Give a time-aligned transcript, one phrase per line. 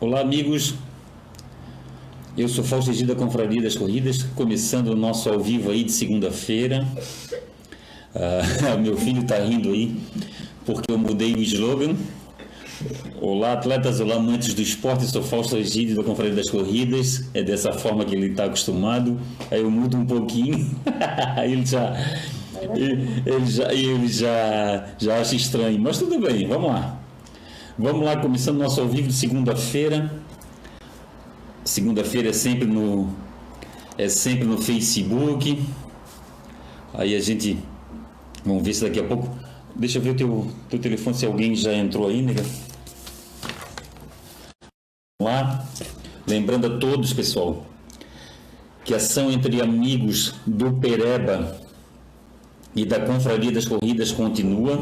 [0.00, 0.74] Olá, amigos.
[2.36, 5.90] Eu sou Fausto Egida da Confraria das Corridas, começando o nosso ao vivo aí de
[5.90, 6.86] segunda-feira.
[8.14, 9.96] Ah, meu filho está rindo aí
[10.64, 11.96] porque eu mudei o slogan.
[13.20, 15.02] Olá, atletas, olá, amantes do esporte.
[15.02, 17.28] Eu sou Fausto Egídio da Confraria das Corridas.
[17.34, 19.18] É dessa forma que ele está acostumado.
[19.50, 20.78] Aí eu mudo um pouquinho.
[21.42, 21.96] ele já,
[22.76, 25.80] ele já, ele já, já acha estranho.
[25.80, 26.97] Mas tudo bem, vamos lá.
[27.80, 30.12] Vamos lá, começando nosso ao vivo de segunda-feira.
[31.64, 33.08] Segunda-feira é sempre no
[33.96, 35.64] é sempre no Facebook.
[36.92, 37.56] Aí a gente
[38.44, 39.28] vamos ver se daqui a pouco.
[39.76, 42.44] Deixa eu ver o teu, teu telefone se alguém já entrou aí, nega.
[45.22, 45.64] Lá.
[46.26, 47.64] Lembrando a todos, pessoal,
[48.84, 51.56] que a ação entre amigos do Pereba
[52.74, 54.80] e da Confraria das Corridas continua.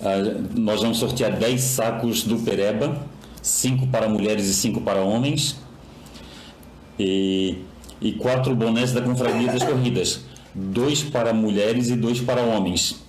[0.00, 3.04] Uh, nós vamos sortear 10 sacos do Pereba,
[3.42, 5.56] 5 para mulheres e 5 para homens.
[6.98, 7.58] E,
[8.00, 10.20] e quatro bonés da Confraria das Corridas,
[10.54, 13.02] dois para mulheres e dois para homens.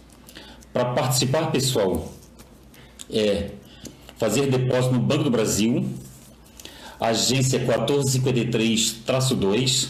[0.74, 2.12] Para participar, pessoal,
[3.10, 3.52] é
[4.18, 5.88] fazer depósito no Banco do Brasil,
[7.00, 9.90] agência 1453-2,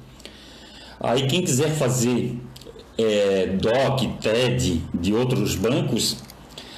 [1.00, 2.39] Aí quem quiser fazer
[2.97, 6.17] é, DOC, TED de outros bancos,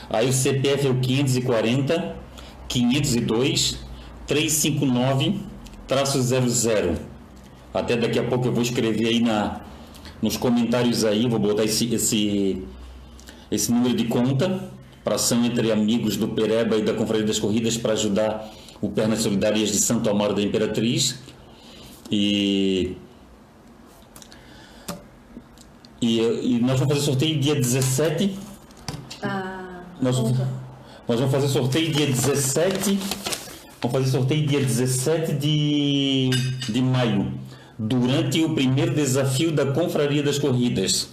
[0.08, 2.16] aí o CPF é o 540
[2.68, 3.78] 502
[4.26, 5.40] 359
[5.88, 6.94] 00.
[7.72, 9.60] Até daqui a pouco eu vou escrever aí na,
[10.22, 12.62] nos comentários aí, vou botar esse, esse,
[13.50, 14.70] esse número de conta
[15.04, 18.50] para ação entre amigos do Pereba e da Confraria das Corridas para ajudar
[18.80, 21.20] o Pernas Solidárias de Santo Amaro da Imperatriz.
[22.10, 22.96] E
[26.00, 28.38] e, e nós vamos fazer sorteio dia 17.
[29.22, 32.98] Ah, nós, nós vamos fazer sorteio dia 17.
[33.80, 36.30] Vamos fazer sorteio dia 17 de,
[36.68, 37.32] de maio,
[37.78, 41.08] durante o primeiro desafio da Confraria das Corridas.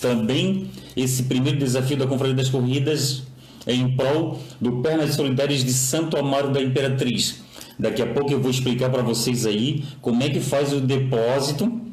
[0.00, 3.22] Também esse primeiro desafio da Confraria das Corridas
[3.66, 7.42] é em prol do Pernas Solidárias de Santo Amaro da Imperatriz.
[7.78, 11.87] Daqui a pouco eu vou explicar para vocês aí como é que faz o depósito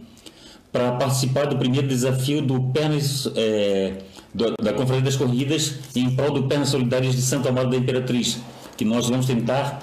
[0.75, 3.93] para participar do primeiro desafio do Pernas, é,
[4.33, 8.39] da Conferência das Corridas em prol do Pernas Solidárias de Santo Amaro da Imperatriz,
[8.75, 9.79] que nós vamos tentar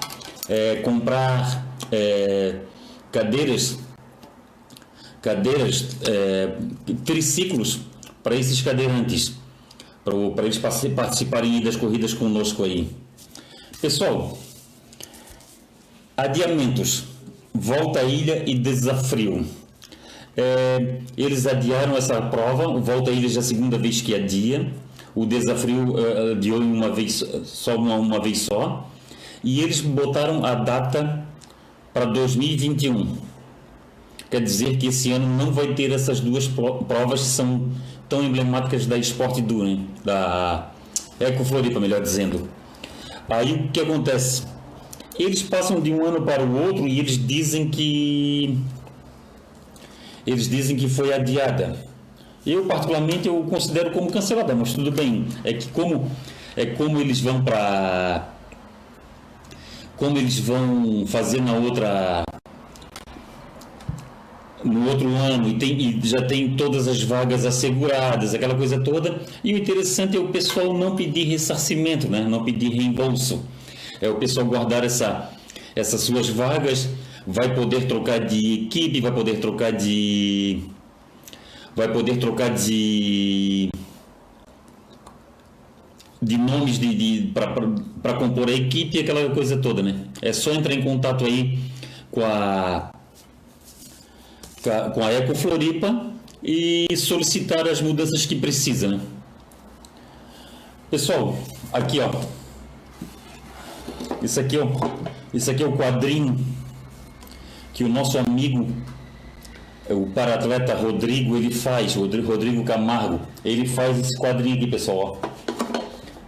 [0.47, 2.57] é, comprar é,
[3.11, 3.79] cadeiras,
[5.19, 6.57] cadeiras, é,
[7.03, 7.79] triciclos
[8.21, 9.33] para esses cadeirantes,
[10.35, 12.87] para eles participarem das corridas conosco aí.
[13.81, 14.37] Pessoal,
[16.15, 17.05] adiamentos,
[17.51, 19.62] volta à ilha e desafio.
[20.35, 24.71] É, eles adiaram essa prova, volta a já a segunda vez que adia.
[25.15, 28.89] O desafio uh, adiou uma vez só uma, uma vez só.
[29.43, 31.23] E eles botaram a data
[31.93, 33.15] para 2021.
[34.31, 37.69] Quer dizer que esse ano não vai ter essas duas provas que são
[38.09, 40.71] tão emblemáticas da Sport Duren, da
[41.19, 42.49] Eco Floripa, melhor dizendo.
[43.29, 44.43] Aí o que acontece?
[45.19, 48.57] Eles passam de um ano para o outro e eles dizem que
[50.25, 51.75] eles dizem que foi adiada.
[52.45, 55.25] Eu, particularmente, eu considero como cancelada, mas tudo bem.
[55.43, 56.11] É que como,
[56.55, 58.29] é como eles vão para...
[59.95, 62.23] Como eles vão fazer na outra...
[64.63, 69.21] No outro ano e, tem, e já tem todas as vagas asseguradas, aquela coisa toda.
[69.43, 72.25] E o interessante é o pessoal não pedir ressarcimento, né?
[72.29, 73.43] não pedir reembolso.
[73.99, 75.31] É o pessoal guardar essa,
[75.75, 76.89] essas suas vagas
[77.25, 80.63] vai poder trocar de equipe, vai poder trocar de.
[81.75, 83.69] Vai poder trocar de.
[86.21, 90.07] De nomes de, de para compor a equipe e aquela coisa toda, né?
[90.21, 91.59] É só entrar em contato aí
[92.09, 92.91] com a
[94.93, 99.01] com a Eco Floripa e solicitar as mudanças que precisa, né?
[100.89, 101.37] Pessoal,
[101.73, 102.09] aqui ó,
[104.21, 104.67] isso aqui ó,
[105.33, 106.52] isso aqui é o quadrinho
[107.73, 108.67] que o nosso amigo,
[109.89, 115.19] o paratleta Rodrigo, ele faz, Rodrigo Camargo, ele faz esse quadrinho aqui, pessoal.
[115.21, 115.33] Ó.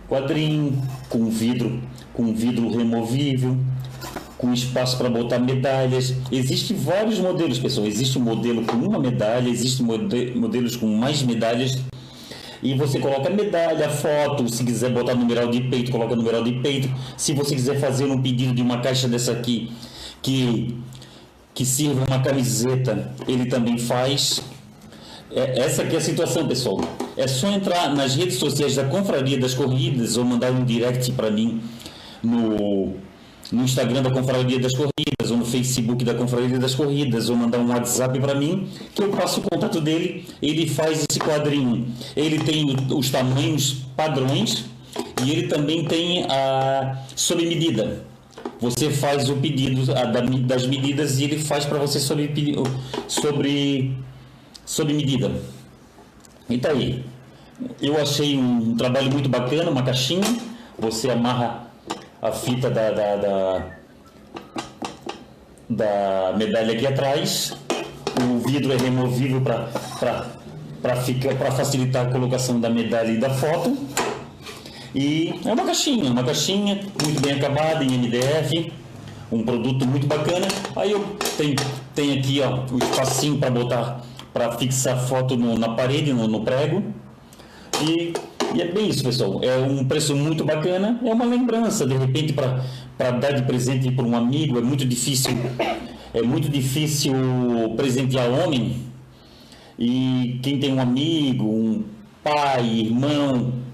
[0.10, 1.82] Quadrinho com vidro,
[2.14, 3.58] com vidro removível,
[4.38, 6.16] com espaço para botar medalhas.
[6.32, 7.88] Existem vários modelos, pessoal.
[7.88, 11.80] Existe um modelo com uma medalha, existem modelos com mais medalhas.
[12.62, 16.90] E você coloca medalha, foto, se quiser botar numeral de peito, coloca numeral de peito.
[17.16, 19.72] Se você quiser fazer um pedido de uma caixa dessa aqui,
[20.22, 20.76] que
[21.56, 24.42] que sirva uma camiseta, ele também faz.
[25.32, 26.82] É, essa aqui é a situação, pessoal.
[27.18, 31.32] é só entrar nas redes sociais da Confraria das Corridas ou mandar um direct para
[31.32, 31.62] mim
[32.22, 32.94] no,
[33.52, 37.60] no Instagram da Confraria das Corridas ou no Facebook da Confraria das Corridas ou mandar
[37.60, 41.88] um WhatsApp para mim que eu passo o contato dele, ele faz esse quadrinho.
[42.16, 44.66] Ele tem os tamanhos padrões
[45.26, 48.04] e ele também tem a sob medida.
[48.60, 49.86] Você faz o pedido
[50.48, 52.32] das medidas e ele faz para você sobre,
[53.08, 53.98] sobre,
[54.66, 55.32] sobre medida.
[56.50, 57.04] E tá aí.
[57.82, 60.26] Eu achei um trabalho muito bacana, uma caixinha.
[60.78, 61.68] Você amarra
[62.22, 63.66] a fita da, da, da,
[65.70, 67.56] da medalha aqui atrás.
[68.22, 69.68] O vidro é removível para
[71.52, 73.78] facilitar a colocação da medalha e da foto.
[74.96, 78.72] E é uma caixinha, uma caixinha muito bem acabada em MDF,
[79.30, 80.48] um produto muito bacana.
[80.74, 81.56] Aí eu tenho,
[81.94, 86.46] tenho aqui ó, o espacinho para botar, para fixar foto no, na parede, no, no
[86.46, 86.82] prego.
[87.84, 88.14] E,
[88.56, 89.42] e, é bem isso, pessoal.
[89.44, 94.06] É um preço muito bacana, é uma lembrança, de repente, para dar de presente para
[94.06, 94.58] um amigo.
[94.58, 95.34] É muito difícil,
[96.14, 97.14] é muito difícil
[97.76, 98.78] presentear homem.
[99.78, 101.84] E quem tem um amigo, um
[102.24, 103.65] pai, irmão,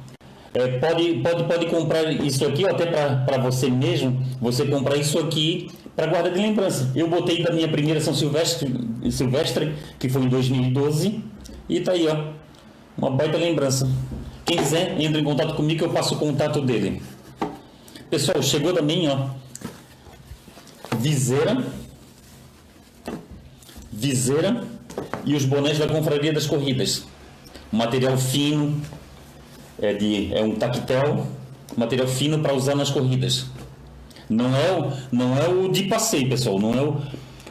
[0.54, 5.70] é, pode, pode, pode comprar isso aqui, até para você mesmo, você comprar isso aqui
[5.96, 6.92] para guarda de lembrança.
[6.94, 8.74] Eu botei da minha primeira São Silvestre,
[9.10, 11.24] Silvestre que foi em 2012,
[11.70, 12.34] e tá aí, ó,
[12.98, 13.90] uma baita lembrança.
[14.46, 17.02] Quem quiser, entre em contato comigo que eu passo o contato dele.
[18.10, 19.30] Pessoal, chegou também, ó,
[20.98, 21.64] viseira,
[23.90, 24.64] viseira
[25.24, 27.06] e os bonés da Confraria das Corridas.
[27.72, 28.82] Material fino,
[29.80, 31.28] é, de, é um tactel,
[31.78, 33.46] material fino para usar nas corridas.
[34.30, 36.58] Não é, o, não é o de passeio, pessoal.
[36.58, 36.98] Não é o.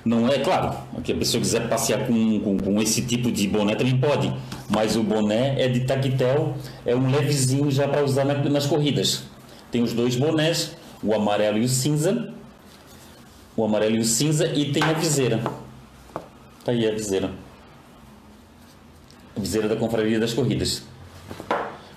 [0.03, 3.75] Não é, claro, que a pessoa quiser passear com, com, com, esse tipo de boné
[3.75, 4.33] também pode,
[4.71, 6.55] mas o boné é de tactel,
[6.87, 9.25] é um levezinho já para usar na, nas corridas.
[9.71, 12.33] Tem os dois bonés, o amarelo e o cinza,
[13.55, 15.43] o amarelo e o cinza, e tem a viseira.
[16.65, 17.31] Tá aí a viseira.
[19.37, 20.83] A viseira da Confraria das Corridas.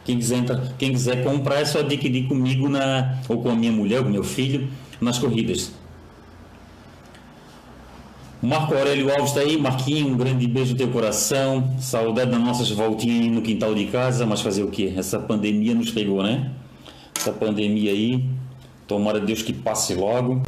[0.05, 0.43] Quem quiser,
[0.77, 4.23] quem quiser comprar é só adquirir comigo na, ou com a minha mulher, com meu
[4.23, 4.67] filho,
[4.99, 5.71] nas corridas.
[8.41, 11.73] Marco Aurélio Alves está aí, Marquinho, um grande beijo no teu coração.
[11.79, 14.93] Saudade das nossas voltinhas no quintal de casa, mas fazer o quê?
[14.97, 16.51] Essa pandemia nos pegou, né?
[17.15, 18.25] Essa pandemia aí,
[18.85, 20.41] tomara Deus que passe logo.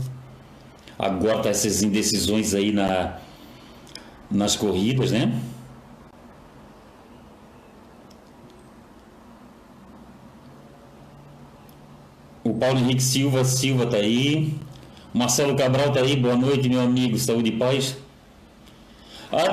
[1.00, 3.16] Agora tá essas indecisões aí na,
[4.30, 5.32] nas corridas, né?
[12.46, 14.54] O Paulo Henrique Silva Silva tá aí.
[15.12, 16.16] Marcelo Cabral tá aí.
[16.16, 17.18] Boa noite, meu amigo.
[17.18, 17.98] Saúde e paz.
[19.32, 19.52] Ah,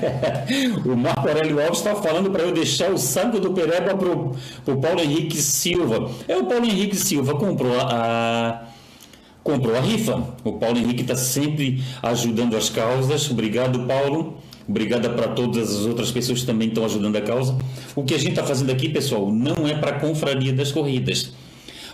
[0.86, 4.80] o Marco Aurélio Alves está falando para eu deixar o saco do Pereba para o
[4.80, 6.10] Paulo Henrique Silva.
[6.26, 8.62] É, o Paulo Henrique Silva comprou a, a
[9.44, 10.26] comprou a rifa.
[10.42, 13.30] O Paulo Henrique está sempre ajudando as causas.
[13.30, 14.38] Obrigado, Paulo.
[14.66, 17.54] Obrigada para todas as outras pessoas que também estão ajudando a causa.
[17.94, 21.34] O que a gente está fazendo aqui, pessoal, não é para a confraria das corridas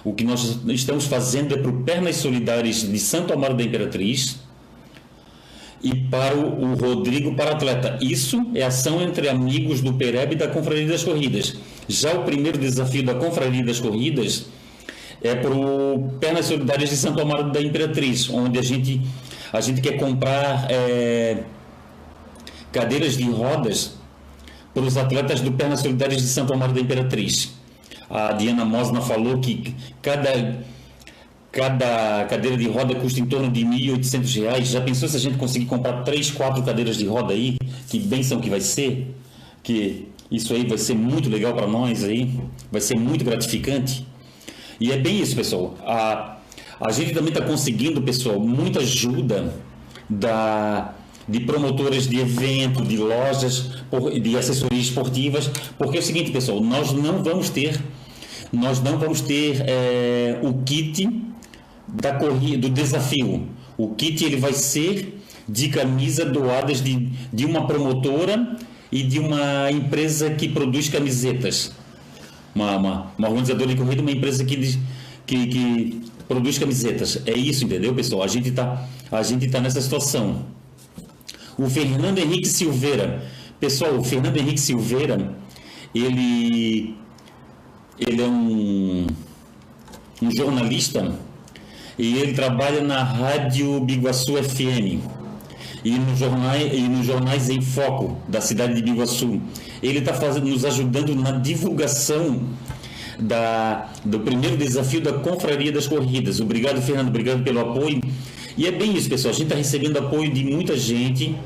[0.05, 4.41] o que nós estamos fazendo é para o Pernas Solidárias de Santo Amaro da Imperatriz
[5.83, 7.99] e para o, Rodrigo para atleta.
[8.01, 11.57] Isso é ação entre amigos do Pereb e da Confraria das Corridas.
[11.89, 14.47] Já o primeiro desafio da Confraria das Corridas
[15.21, 19.01] é para o Pernas Solidárias de Santo Amaro da Imperatriz, onde a gente,
[19.53, 21.45] a gente quer comprar é,
[22.73, 23.97] cadeiras de rodas
[24.75, 27.62] para os atletas do Pernas Solidárias de Santo Amaro da Imperatriz.
[28.13, 30.63] A Diana Mosna falou que cada,
[31.51, 34.65] cada cadeira de roda custa em torno de R$ 1.800.
[34.65, 37.57] Já pensou se a gente conseguir comprar três, quatro cadeiras de roda aí?
[37.89, 39.17] Que bênção que vai ser?
[39.63, 42.39] Que isso aí vai ser muito legal para nós aí,
[42.71, 44.07] vai ser muito gratificante.
[44.79, 45.75] E é bem isso, pessoal.
[45.87, 46.37] A,
[46.79, 49.55] a gente também está conseguindo, pessoal, muita ajuda
[50.09, 50.93] da,
[51.27, 53.71] de promotoras de evento, de lojas,
[54.21, 57.81] de assessorias esportivas, porque é o seguinte, pessoal, nós não vamos ter
[58.53, 61.09] nós não vamos ter é, o kit
[61.89, 63.49] da corrida, do desafio.
[63.79, 68.57] O kit ele vai ser de camisa doadas de, de uma promotora
[68.91, 71.73] e de uma empresa que produz camisetas.
[72.55, 74.79] Uma, uma, uma organizadora de corrida, uma empresa que,
[75.27, 77.23] que, que produz camisetas.
[77.27, 78.23] É isso, entendeu, pessoal?
[78.23, 80.45] A gente está tá nessa situação.
[81.59, 83.23] O Fernando Henrique Silveira.
[83.59, 85.35] Pessoal, o Fernando Henrique Silveira,
[85.95, 86.97] ele
[88.07, 89.07] ele é um,
[90.21, 91.13] um jornalista
[91.99, 95.01] e ele trabalha na Rádio Biguaçu FM.
[95.85, 99.41] e nos jornais, e nos jornais em foco da cidade de Biguaçu.
[99.83, 102.41] Ele está nos ajudando na divulgação
[103.19, 106.41] da, do primeiro desafio da Confraria das Corridas.
[106.41, 108.01] Obrigado, Fernando, obrigado pelo apoio.
[108.57, 109.33] E é bem isso, pessoal.
[109.33, 111.37] A gente está recebendo apoio de muita gente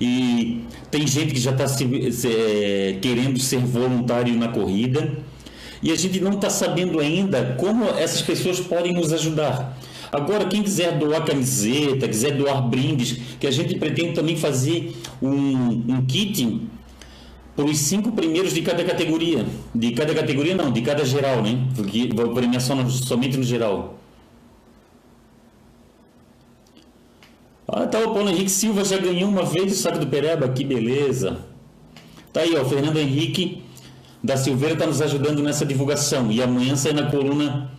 [0.00, 5.18] e tem gente que já está é, querendo ser voluntário na corrida
[5.82, 9.76] e a gente não está sabendo ainda como essas pessoas podem nos ajudar.
[10.10, 15.30] Agora, quem quiser doar camiseta, quiser doar brindes, que a gente pretende também fazer um,
[15.30, 16.62] um kit
[17.54, 19.44] para os cinco primeiros de cada categoria.
[19.74, 21.58] De cada categoria, não, de cada geral, né?
[21.74, 23.98] Porque vou premiação somente no geral.
[27.66, 30.64] Ah, tá, o Paulo Henrique Silva já ganhou uma vez o saco do Pereba, que
[30.64, 31.44] beleza.
[32.32, 33.62] Tá aí, ó, o Fernando Henrique
[34.22, 36.30] da Silveira está nos ajudando nessa divulgação.
[36.30, 37.70] E amanhã sai na coluna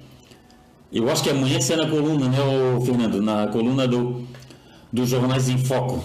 [0.92, 2.38] eu acho que amanhã sai na coluna, né,
[2.84, 3.22] Fernando?
[3.22, 4.28] Na coluna do,
[4.92, 6.04] do Jornais em Foco.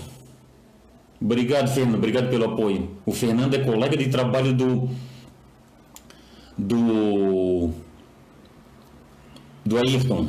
[1.21, 1.95] Obrigado, Fernando.
[1.95, 2.91] Obrigado pelo apoio.
[3.07, 4.91] O Fernando é colega de trabalho do.
[6.59, 7.71] Do.
[9.65, 10.29] Do Ayrton.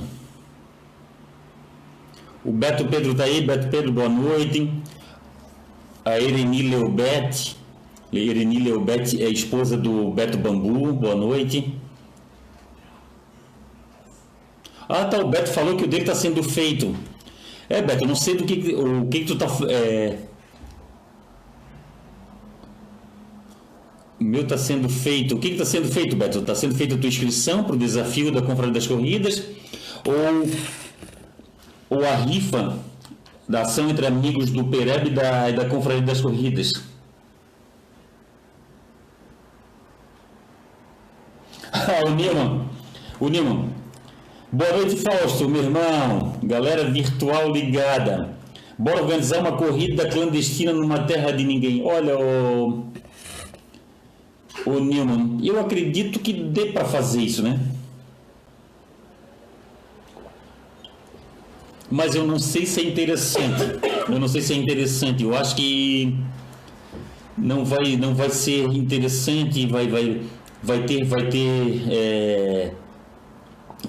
[2.46, 3.42] O Beto Pedro está aí.
[3.42, 4.72] Beto Pedro, boa noite.
[6.06, 7.58] A Ereni Leobete.
[8.18, 10.94] Ereni Leobete é esposa do Beto Bambu.
[10.94, 11.74] Boa noite.
[14.88, 16.96] Ah, tá, o Beto falou que o dele está sendo feito.
[17.68, 19.48] É, Beto, eu não sei do que o que, tu tá.
[19.70, 20.20] É...
[24.20, 25.36] O meu está sendo feito.
[25.36, 26.40] O que está sendo feito, Beto?
[26.40, 29.44] Está sendo feita a tua inscrição para o desafio da Confraria das Corridas?
[30.06, 32.78] Ou, ou a rifa
[33.50, 36.72] da ação entre amigos do Pereb e da, da Confraria das Corridas?
[41.64, 41.72] Ah,
[42.06, 42.62] o Nilman.
[43.20, 43.70] O Nilman.
[44.52, 46.34] Boa noite, Fausto, meu irmão.
[46.44, 48.36] Galera virtual ligada.
[48.78, 51.82] Bora organizar uma corrida clandestina numa terra de ninguém.
[51.84, 52.88] Olha, o,
[54.66, 57.60] o eu acredito que dê para fazer isso, né?
[61.90, 63.80] Mas eu não sei se é interessante.
[64.10, 65.24] Eu não sei se é interessante.
[65.24, 66.18] Eu acho que
[67.38, 69.66] não vai, não vai ser interessante.
[69.68, 70.22] Vai, vai,
[70.66, 71.84] vai ter, vai ter.
[71.90, 72.72] É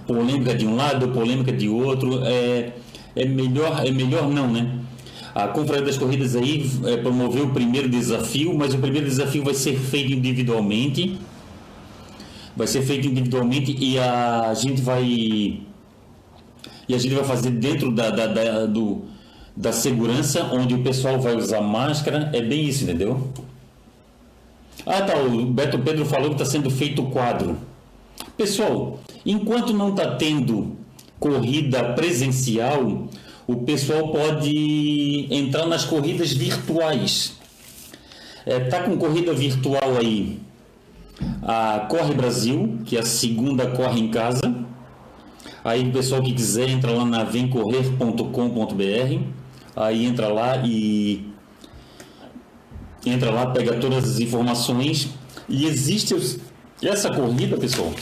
[0.07, 2.73] polêmica de um lado, polêmica de outro, é,
[3.15, 4.81] é melhor, é melhor não, né?
[5.35, 9.55] A Confraria das Corridas aí é, promoveu o primeiro desafio, mas o primeiro desafio vai
[9.55, 11.19] ser feito individualmente.
[12.57, 15.05] Vai ser feito individualmente e a gente vai
[16.89, 19.03] e a gente vai fazer dentro da, da, da, do,
[19.55, 22.31] da segurança, onde o pessoal vai usar máscara.
[22.33, 23.31] É bem isso, entendeu?
[24.85, 25.17] Ah, tá.
[25.17, 27.57] O Beto Pedro falou que está sendo feito o quadro.
[28.37, 30.77] Pessoal, enquanto não está tendo
[31.19, 33.09] corrida presencial,
[33.47, 37.37] o pessoal pode entrar nas corridas virtuais.
[38.45, 40.41] É, tá com corrida virtual aí
[41.43, 44.55] a Corre Brasil, que é a segunda corre em casa.
[45.65, 49.23] Aí o pessoal que quiser entra lá na vemcorrer.com.br.
[49.75, 51.33] Aí entra lá e
[53.11, 55.09] entra lá, pega todas as informações.
[55.49, 56.15] E existe
[56.83, 57.93] essa corrida, pessoal.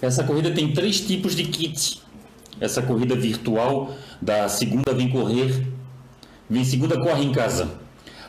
[0.00, 2.00] Essa corrida tem três tipos de kit.
[2.60, 5.66] Essa corrida virtual da segunda vem correr,
[6.48, 7.70] vem segunda corre em casa.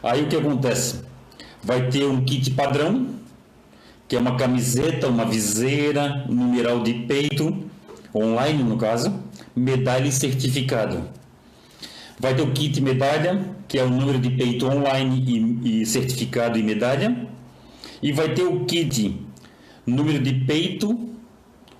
[0.04, 1.02] Aí o que acontece?
[1.64, 3.08] Vai ter um kit padrão,
[4.08, 7.66] que é uma camiseta, uma viseira, um numeral de peito,
[8.14, 9.14] online no caso,
[9.56, 11.04] medalha e certificado.
[12.22, 15.26] Vai ter o kit medalha, que é o número de peito online
[15.64, 17.28] e, e certificado e medalha.
[18.02, 19.20] E vai ter o kit
[19.88, 21.10] número de peito,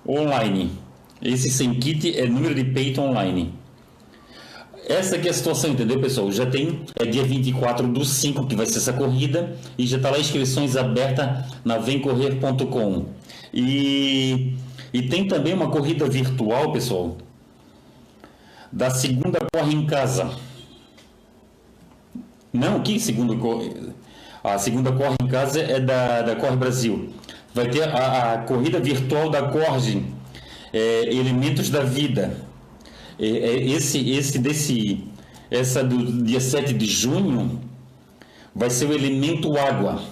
[0.04, 0.72] online.
[1.22, 3.54] Esse sem kit é número de peito online.
[4.88, 6.32] Essa aqui é a situação, entendeu, pessoal?
[6.32, 10.10] Já tem, é dia 24 do 5 que vai ser essa corrida e já está
[10.10, 13.06] lá inscrições abertas na vemcorrer.com.
[13.54, 14.54] E,
[14.92, 17.16] e tem também uma corrida virtual, pessoal,
[18.72, 20.30] da segunda corre em casa.
[22.52, 23.92] Não, que segunda corre?
[24.42, 27.12] A segunda corre em casa é da, da Corre Brasil
[27.54, 30.02] vai ter a, a corrida virtual da Corge,
[30.72, 32.36] é, Elementos da Vida.
[33.18, 35.04] É, é, esse, esse desse,
[35.50, 37.60] essa do dia 7 de junho
[38.54, 40.02] vai ser o elemento água.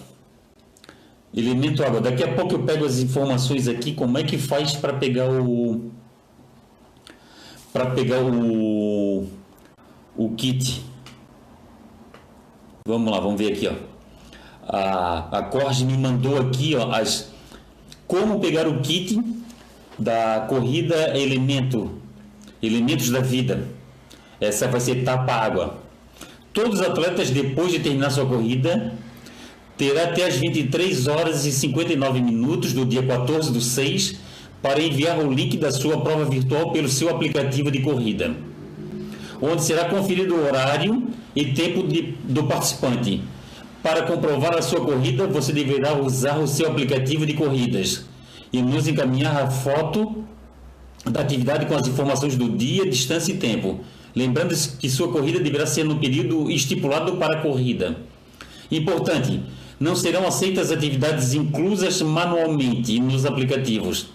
[1.35, 2.01] Elemento água.
[2.01, 5.91] Daqui a pouco eu pego as informações aqui, como é que faz para pegar o
[7.73, 9.27] para pegar o
[10.17, 10.85] o kit.
[12.87, 13.73] Vamos lá, vamos ver aqui, ó.
[14.69, 17.31] A, a Corge me mandou aqui ó, as,
[18.07, 19.21] como pegar o kit
[19.99, 21.91] da corrida elemento,
[22.63, 23.67] elementos da vida.
[24.41, 25.79] Essa vai ser tapa água.
[26.53, 28.95] Todos os atletas, depois de terminar sua corrida,
[29.77, 34.17] terá até as 23 horas e 59 minutos do dia 14 do 6
[34.63, 38.35] para enviar o link da sua prova virtual pelo seu aplicativo de corrida,
[39.41, 43.23] onde será conferido o horário e tempo de, do participante.
[43.83, 48.05] Para comprovar a sua corrida, você deverá usar o seu aplicativo de corridas
[48.53, 50.25] e nos encaminhar a foto
[51.05, 53.81] da atividade com as informações do dia, distância e tempo.
[54.15, 57.97] Lembrando que sua corrida deverá ser no período estipulado para a corrida.
[58.71, 59.41] Importante,
[59.79, 64.09] não serão aceitas atividades inclusas manualmente nos aplicativos.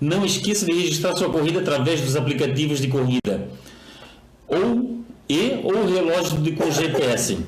[0.00, 3.48] Não esqueça de registrar sua corrida através dos aplicativos de corrida
[4.48, 7.38] ou e ou relógio de, com GPS.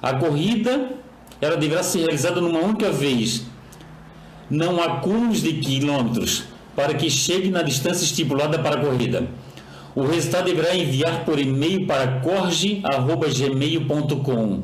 [0.00, 0.90] A corrida
[1.40, 3.44] ela deverá ser realizada numa única vez.
[4.50, 9.28] Não há cúmulos de quilômetros para que chegue na distância estipulada para a corrida.
[9.94, 14.62] O resultado deverá enviar por e-mail para corge.gmail.com.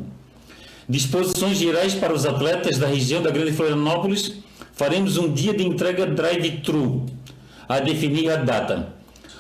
[0.89, 4.44] Disposições gerais para os atletas da região da Grande Florianópolis.
[4.75, 7.07] Faremos um dia de entrega drive-thru
[7.69, 8.93] a definir a data.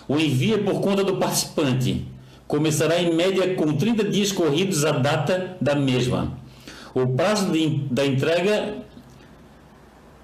[0.07, 2.07] O envio é por conta do participante.
[2.47, 6.39] Começará em média com 30 dias corridos a data da mesma.
[6.95, 8.77] O prazo de, da entrega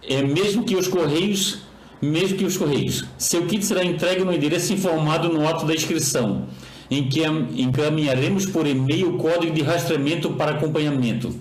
[0.09, 1.63] é mesmo que os correios,
[2.01, 3.05] mesmo que os correios.
[3.19, 6.47] Seu kit será entregue no endereço informado no ato da inscrição,
[6.89, 11.35] em que encaminharemos por e-mail o código de rastreamento para acompanhamento.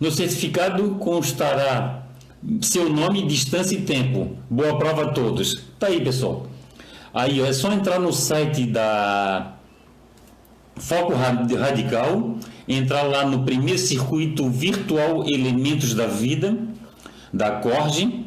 [0.00, 1.99] No certificado constará
[2.62, 4.36] seu nome, distância e tempo.
[4.48, 5.62] Boa prova a todos.
[5.78, 6.46] Tá aí, pessoal.
[7.12, 9.54] Aí, é só entrar no site da
[10.76, 16.56] Foco Radical, entrar lá no primeiro circuito virtual Elementos da Vida,
[17.32, 18.26] da Corge.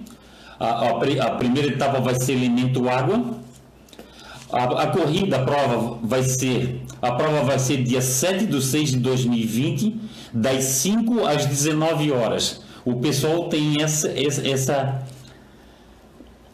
[0.59, 3.41] A, a, a primeira etapa vai ser elemento água.
[4.51, 8.91] A, a, corrida, a prova vai ser, a prova vai ser dia 7 de 6
[8.91, 9.99] de 2020,
[10.31, 15.03] das 5 às 19 horas o pessoal tem essa, essa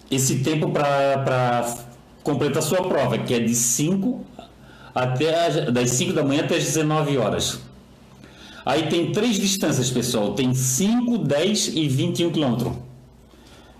[0.09, 1.75] esse tempo para
[2.23, 4.25] completar sua prova, que é de 5
[4.93, 7.59] até as, das 5 da manhã até as 19 horas.
[8.65, 10.33] Aí tem três distâncias, pessoal.
[10.33, 12.73] Tem 5, 10 e 21 quilômetros.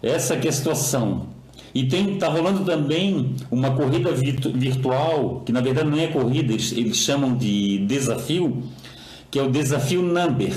[0.02, 1.28] Essa que é a situação.
[1.74, 6.54] E tem tá rolando também uma corrida virtu, virtual, que na verdade não é corrida,
[6.54, 8.63] eles, eles chamam de desafio,
[9.30, 10.54] que é o desafio Number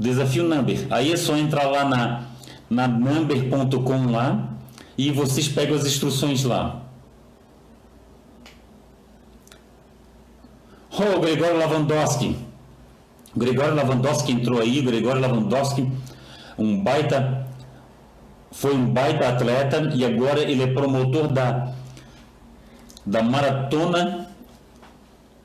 [0.00, 0.86] Desafio Number.
[0.88, 2.24] Aí é só entrar lá na,
[2.70, 4.48] na number.com lá
[4.96, 6.80] e vocês pegam as instruções lá.
[10.90, 12.34] Oh, Gregório Lavandowski.
[13.36, 15.92] Gregório Lavandowski entrou aí, Gregório Lavandowski,
[16.58, 17.46] um baita,
[18.50, 21.72] foi um baita atleta e agora ele é promotor da,
[23.06, 24.28] da maratona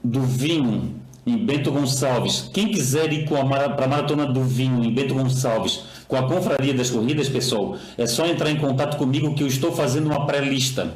[0.04, 2.50] do vinho em Bento Gonçalves.
[2.54, 6.92] Quem quiser ir para a Maratona do Vinho em Bento Gonçalves com a Confraria das
[6.92, 10.94] Corridas, pessoal, é só entrar em contato comigo que eu estou fazendo uma pré-lista.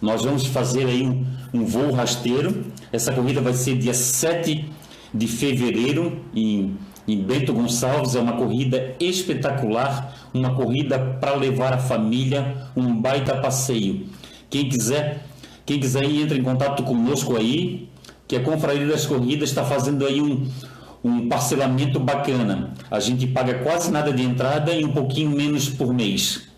[0.00, 2.64] Nós vamos fazer aí um, um, voo rasteiro.
[2.92, 4.70] Essa corrida vai ser dia 7
[5.12, 6.76] de fevereiro em,
[7.08, 8.14] em Bento Gonçalves.
[8.14, 14.06] É uma corrida espetacular, uma corrida para levar a família, um baita passeio.
[14.48, 15.24] Quem quiser,
[15.64, 17.88] quem quiser ir, entra em contato conosco aí
[18.26, 20.48] que a Confraria das Corridas está fazendo aí um,
[21.02, 22.74] um parcelamento bacana.
[22.90, 26.48] A gente paga quase nada de entrada e um pouquinho menos por mês.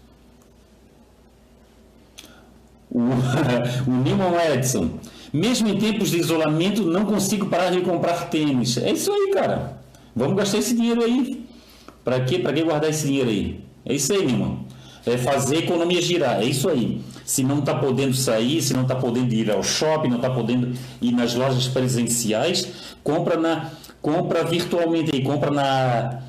[2.90, 3.00] O,
[3.86, 4.90] o Newman Edson.
[5.30, 8.78] Mesmo em tempos de isolamento, não consigo parar de comprar tênis.
[8.78, 9.78] É isso aí, cara.
[10.16, 11.46] Vamos gastar esse dinheiro aí.
[12.02, 12.38] Para quê?
[12.38, 13.60] Para que guardar esse dinheiro aí?
[13.84, 14.66] É isso aí, Newman.
[15.04, 16.40] É fazer a economia girar.
[16.40, 20.08] É isso aí se não está podendo sair, se não está podendo ir ao shopping,
[20.08, 26.22] não está podendo ir nas lojas presenciais, compra na compra virtualmente aí, compra na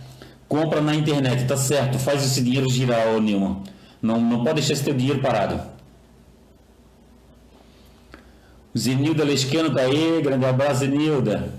[0.45, 1.97] compra na internet, tá certo?
[1.97, 3.63] Faz esse dinheiro girar, ô Nilma.
[4.01, 5.61] Não, não pode deixar esse teu dinheiro parado.
[8.77, 11.53] Zenilda Lescano tá aí, grande abraço, Zenilda.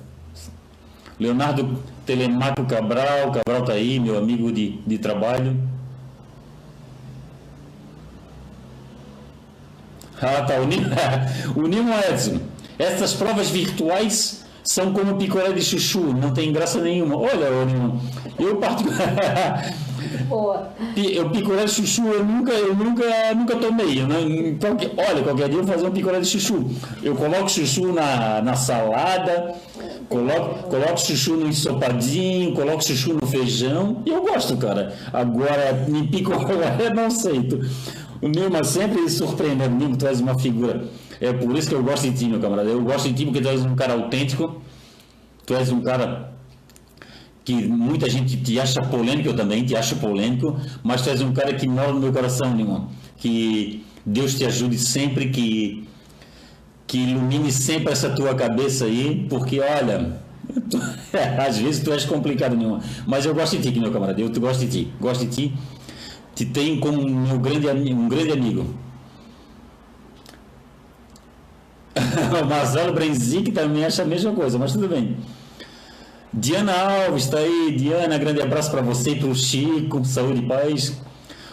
[1.19, 5.57] Leonardo Telemaco Cabral, Cabral tá aí, meu amigo de, de trabalho.
[10.23, 10.55] Ah, tá.
[11.57, 12.41] O Nimo, Edson.
[12.79, 17.17] Essas provas virtuais são como picolé de chuchu, não tem graça nenhuma.
[17.17, 18.01] Olha, ô Nimo,
[18.39, 19.91] eu particularmente.
[20.97, 23.05] Eu picolé de chuchu eu nunca, eu nunca,
[23.35, 24.03] nunca tomei.
[24.03, 24.57] Né?
[24.61, 26.71] Qualquer, olha, qualquer dia eu vou fazer um picolé de chuchu.
[27.03, 29.55] Eu coloco chuchu na, na salada,
[30.09, 34.03] coloco, coloco chuchu no ensopadinho, coloco chuchu no feijão.
[34.07, 34.95] E eu gosto, cara.
[35.13, 37.61] Agora, me picolé, não aceito.
[38.23, 40.85] O Nilma sempre surpreende, o Nilma traz uma figura.
[41.21, 42.69] É por isso que eu gosto de ti, meu camarada.
[42.69, 44.61] Eu gosto de ti porque traz um cara autêntico
[45.51, 46.33] Tu és um cara
[47.45, 51.33] que muita gente te acha polêmico, eu também te acho polêmico, mas tu és um
[51.33, 52.89] cara que mora no meu coração, irmão.
[53.17, 55.89] Que Deus te ajude sempre, que,
[56.87, 60.21] que ilumine sempre essa tua cabeça aí, porque olha,
[60.71, 60.81] tu,
[61.45, 62.81] às vezes tu és complicado, nenhuma.
[63.05, 65.55] Mas eu gosto de ti, meu camarada, eu gosto de ti, gosto de ti.
[66.41, 68.65] Te tenho como meu grande, um grande amigo.
[71.95, 75.19] o Marcelo Brenzic também acha a mesma coisa, mas tudo bem.
[76.33, 76.73] Diana
[77.05, 77.77] Alves está aí.
[77.77, 80.03] Diana, grande abraço para você e para o Chico.
[80.03, 80.97] Saúde e paz.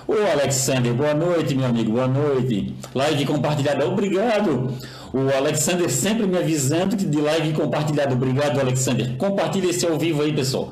[0.08, 2.74] Ô Alexander, boa noite, meu amigo, boa noite.
[2.96, 4.74] Live compartilhada, obrigado.
[5.12, 8.14] O Alexander sempre me avisando de live compartilhada.
[8.14, 9.18] Obrigado, Alexander.
[9.18, 10.72] Compartilhe esse ao vivo aí, pessoal.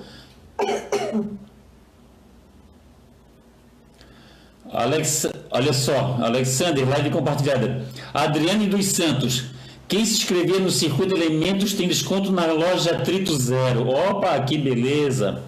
[4.75, 7.85] Alex, olha só, Alexander, live compartilhada.
[8.13, 9.45] Adriane dos Santos.
[9.87, 13.87] Quem se inscrever no Circuito Elementos tem desconto na loja Trito Zero.
[13.87, 15.43] Opa, que beleza!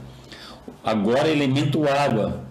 [0.83, 2.45] Agora Elemento Água.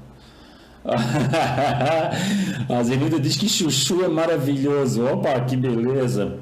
[2.68, 5.02] A Zenilda diz que chuchu é maravilhoso.
[5.06, 6.36] Opa, que beleza!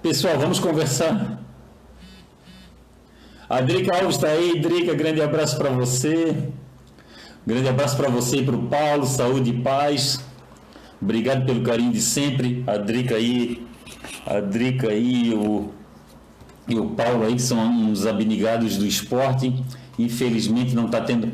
[0.00, 1.40] Pessoal, vamos conversar.
[3.48, 4.60] A Drica Alves está aí.
[4.60, 6.36] Drica, grande abraço para você.
[7.50, 9.04] Grande abraço para você e para o Paulo.
[9.04, 10.20] Saúde e paz.
[11.02, 12.62] Obrigado pelo carinho de sempre.
[12.64, 13.66] A Drica aí
[14.24, 15.70] a Drica e o,
[16.68, 19.52] e o Paulo aí, que são uns abnegados do esporte.
[19.98, 21.28] Infelizmente não está tendo.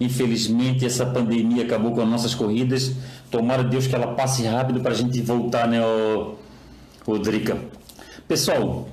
[0.00, 2.96] Infelizmente essa pandemia acabou com as nossas corridas.
[3.30, 6.34] Tomara Deus que ela passe rápido para a gente voltar, né, o,
[7.06, 7.56] o Drica.
[8.26, 8.88] Pessoal,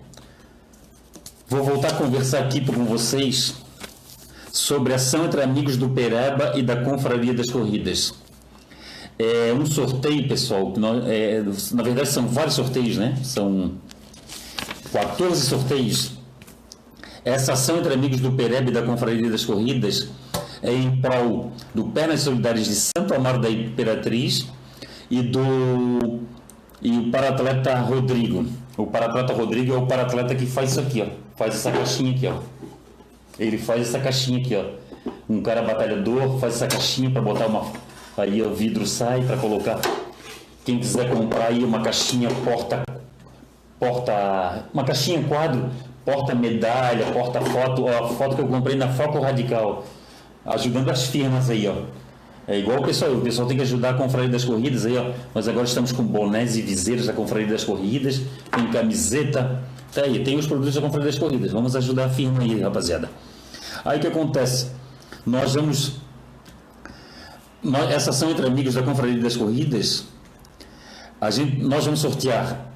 [1.48, 3.66] vou voltar a conversar aqui com vocês
[4.58, 8.14] sobre ação entre amigos do Pereba e da Confraria das Corridas.
[9.18, 10.74] É um sorteio, pessoal.
[11.06, 11.44] É,
[11.74, 13.16] na verdade, são vários sorteios, né?
[13.24, 13.74] São
[14.92, 16.12] 14 sorteios.
[17.24, 20.10] Essa ação entre amigos do Pereb e da Confraria das Corridas
[20.64, 24.48] é em prol do Pernas Solidárias de Santo Amaro da Imperatriz
[25.10, 26.22] e do
[26.82, 28.46] e o paratleta Rodrigo.
[28.76, 31.08] O paratleta Rodrigo é o paratleta que faz isso aqui, ó.
[31.36, 32.40] Faz essa caixinha aqui, ó.
[33.40, 34.66] Ele faz essa caixinha aqui, ó.
[35.30, 37.66] Um cara batalhador faz essa caixinha para botar uma
[38.18, 39.80] Aí o vidro sai para colocar.
[40.66, 42.84] Quem quiser comprar aí uma caixinha porta
[43.80, 45.70] porta uma caixinha quadro,
[46.04, 49.86] porta medalha, porta foto, ó, a foto que eu comprei na Foco Radical,
[50.46, 51.76] ajudando as firmas aí, ó.
[52.48, 55.12] É igual o pessoal, o pessoal tem que ajudar a Confraria das Corridas aí, ó.
[55.34, 59.62] Mas agora estamos com bonés e viseiros da Confraria das Corridas, tem camiseta,
[59.94, 61.52] tá aí, tem os produtos da Confraria das Corridas.
[61.52, 63.10] Vamos ajudar a firma aí, rapaziada.
[63.88, 64.68] Aí o que acontece?
[65.26, 66.02] Nós vamos
[67.90, 70.06] essa ação entre amigos da Confraria das Corridas,
[71.20, 72.70] a gente, nós vamos sortear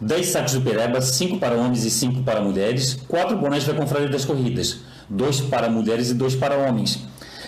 [0.00, 4.08] 10 sacos de pereba, 5 para homens e 5 para mulheres, 4 bonés da Confraria
[4.08, 4.78] das Corridas,
[5.10, 7.04] 2 para mulheres e 2 para homens.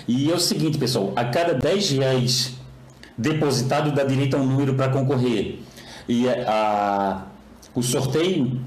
[0.06, 2.54] E é o seguinte, pessoal, a cada 10 reais
[3.16, 5.60] depositado dá direito a um número para concorrer.
[6.08, 7.24] E a,
[7.72, 8.60] o sorteio,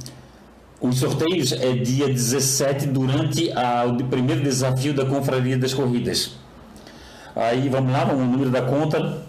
[0.80, 6.38] os sorteios é dia 17 durante a, o primeiro desafio da Confraria das Corridas.
[7.36, 9.26] Aí vamos lá, vamos o número da conta.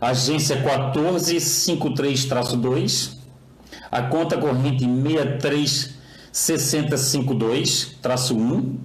[0.00, 3.16] Agência 1453-2.
[3.90, 4.84] A conta corrente
[6.32, 8.76] 636052-1.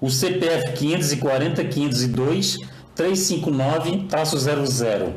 [0.00, 2.58] O CPF 540 502
[2.96, 5.12] 359-00.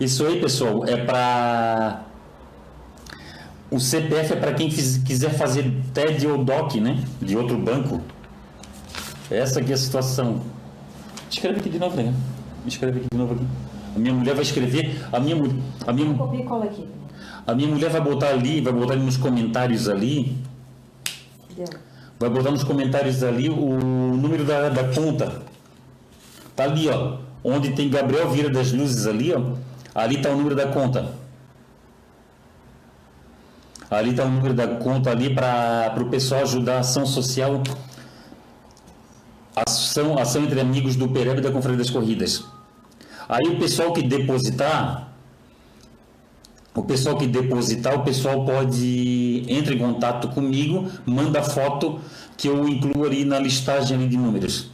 [0.00, 2.05] Isso aí, pessoal, é para
[3.70, 7.02] o CPF é para quem quiser fazer TED ou DOC, né?
[7.20, 8.00] De outro banco.
[9.30, 10.40] Essa aqui é a situação.
[11.28, 12.14] Escreve aqui de novo, né?
[12.64, 13.46] Escreve aqui de novo aqui.
[13.96, 15.04] A minha mulher vai escrever.
[15.12, 15.36] A minha,
[15.86, 16.16] a minha.
[17.46, 20.36] A minha mulher vai botar ali, vai botar ali nos comentários ali.
[22.18, 23.78] Vai botar nos comentários ali o
[24.16, 25.42] número da, da conta.
[26.54, 27.18] Tá ali, ó.
[27.42, 29.42] Onde tem Gabriel Vira das Luzes ali, ó.
[29.94, 31.25] Ali tá o número da conta.
[33.90, 37.62] Ali tá o número da conta ali para o pessoal ajudar a ação social
[39.56, 42.44] ação, ação entre amigos do Pereba e da Confraria das Corridas.
[43.28, 45.08] Aí o pessoal que depositar,
[46.74, 51.98] o pessoal que depositar, o pessoal pode entrar em contato comigo, manda foto
[52.36, 54.70] que eu incluo ali na listagem ali de números.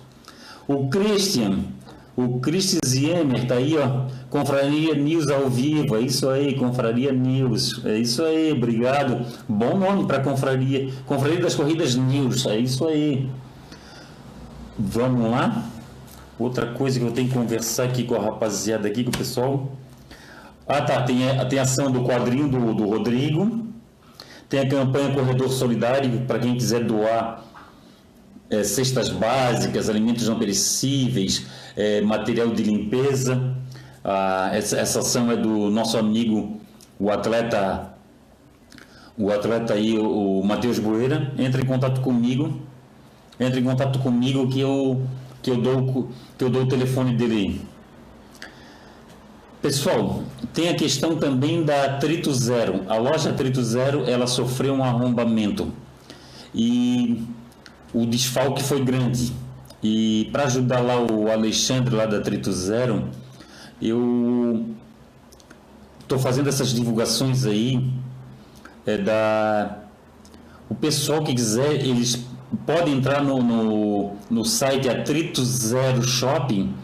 [0.66, 1.60] O Christian,
[2.14, 7.84] o Christian Ziemer tá aí, ó, Confraria News ao vivo, é isso aí, Confraria News,
[7.84, 9.24] é isso aí, obrigado.
[9.48, 13.30] Bom nome para Confraria, Confraria das Corridas News, é isso aí.
[14.78, 15.64] Vamos lá.
[16.38, 19.72] Outra coisa que eu tenho que conversar aqui com a rapaziada aqui, com o pessoal.
[20.66, 21.02] Ah, tá.
[21.02, 23.66] Tem, tem ação do quadrinho do, do Rodrigo.
[24.48, 27.44] Tem a campanha Corredor Solidário para quem quiser doar
[28.50, 31.46] é, cestas básicas, alimentos não perecíveis,
[31.76, 33.56] é, material de limpeza.
[34.04, 36.60] Ah, essa, essa ação é do nosso amigo,
[36.98, 37.94] o atleta,
[39.16, 41.32] o atleta aí, o, o Matheus Boeira.
[41.38, 42.60] Entra em contato comigo,
[43.38, 45.02] entra em contato comigo que eu
[45.42, 46.08] que eu dou
[46.38, 47.60] que eu dou o telefone dele.
[49.60, 52.82] Pessoal, tem a questão também da Trito Zero.
[52.88, 55.72] A loja Trito Zero, ela sofreu um arrombamento
[56.52, 57.22] e
[57.94, 59.32] o desfalque foi grande.
[59.82, 63.08] E para ajudar lá o Alexandre lá da Trito Zero,
[63.80, 64.66] eu
[66.00, 67.90] estou fazendo essas divulgações aí
[68.86, 69.78] é da
[70.68, 72.24] o pessoal que quiser eles
[72.66, 76.74] podem entrar no, no, no site Atrito Zero Shopping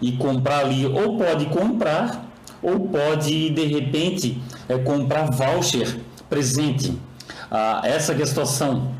[0.00, 0.86] e comprar ali.
[0.86, 2.24] Ou pode comprar
[2.62, 6.96] ou pode de repente é, comprar voucher presente.
[7.50, 8.94] Ah, essa é a situação.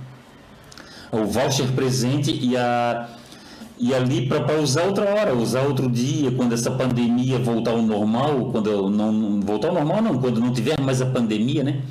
[1.11, 3.09] O voucher presente e a
[3.78, 8.50] e ali para usar outra hora, usar outro dia, quando essa pandemia voltar ao normal,
[8.50, 11.82] quando não voltar ao normal não, quando não tiver mais a pandemia, né?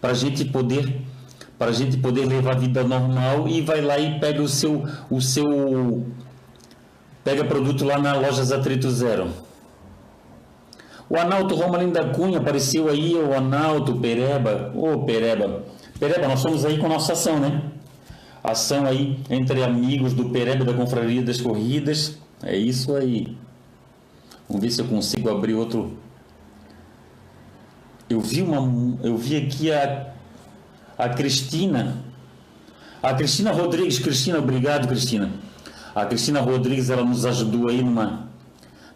[0.00, 1.02] Para a gente poder
[1.58, 4.84] para a gente poder levar a vida normal e vai lá e pega o seu
[5.10, 6.06] o seu
[7.24, 9.28] pega produto lá na loja Zatrito Zero.
[11.08, 15.64] O Analto Romalino da Cunha apareceu aí, o Analto Pereba, ô oh, Pereba,
[15.98, 17.73] Pereba, nós somos aí com nossa ação, né?
[18.44, 22.18] Ação aí entre amigos do Pereba da Confraria das Corridas.
[22.42, 23.34] É isso aí.
[24.46, 25.96] Vamos ver se eu consigo abrir outro.
[28.10, 28.98] Eu vi uma.
[29.02, 30.12] Eu vi aqui a,
[30.98, 32.04] a Cristina.
[33.02, 33.98] A Cristina Rodrigues.
[33.98, 35.30] Cristina, obrigado, Cristina.
[35.94, 38.28] A Cristina Rodrigues, ela nos ajudou aí numa.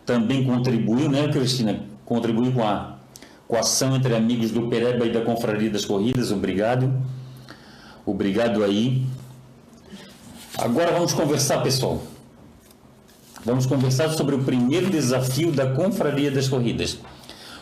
[0.05, 1.81] Também contribuiu, né, Cristina?
[2.05, 2.99] Contribuiu com a,
[3.47, 6.31] com a ação entre amigos do Pereba e da Confraria das Corridas.
[6.31, 6.93] Obrigado.
[8.05, 9.07] Obrigado aí.
[10.59, 12.03] Agora vamos conversar, pessoal.
[13.45, 16.99] Vamos conversar sobre o primeiro desafio da Confraria das Corridas.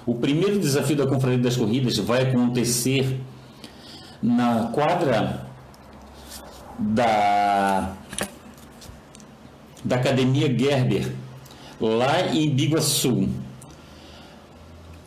[0.07, 3.21] O primeiro desafio da Confraria das Corridas vai acontecer
[4.23, 5.47] na quadra
[6.79, 7.93] da,
[9.85, 11.13] da Academia Gerber,
[11.79, 13.29] lá em Biguaçu.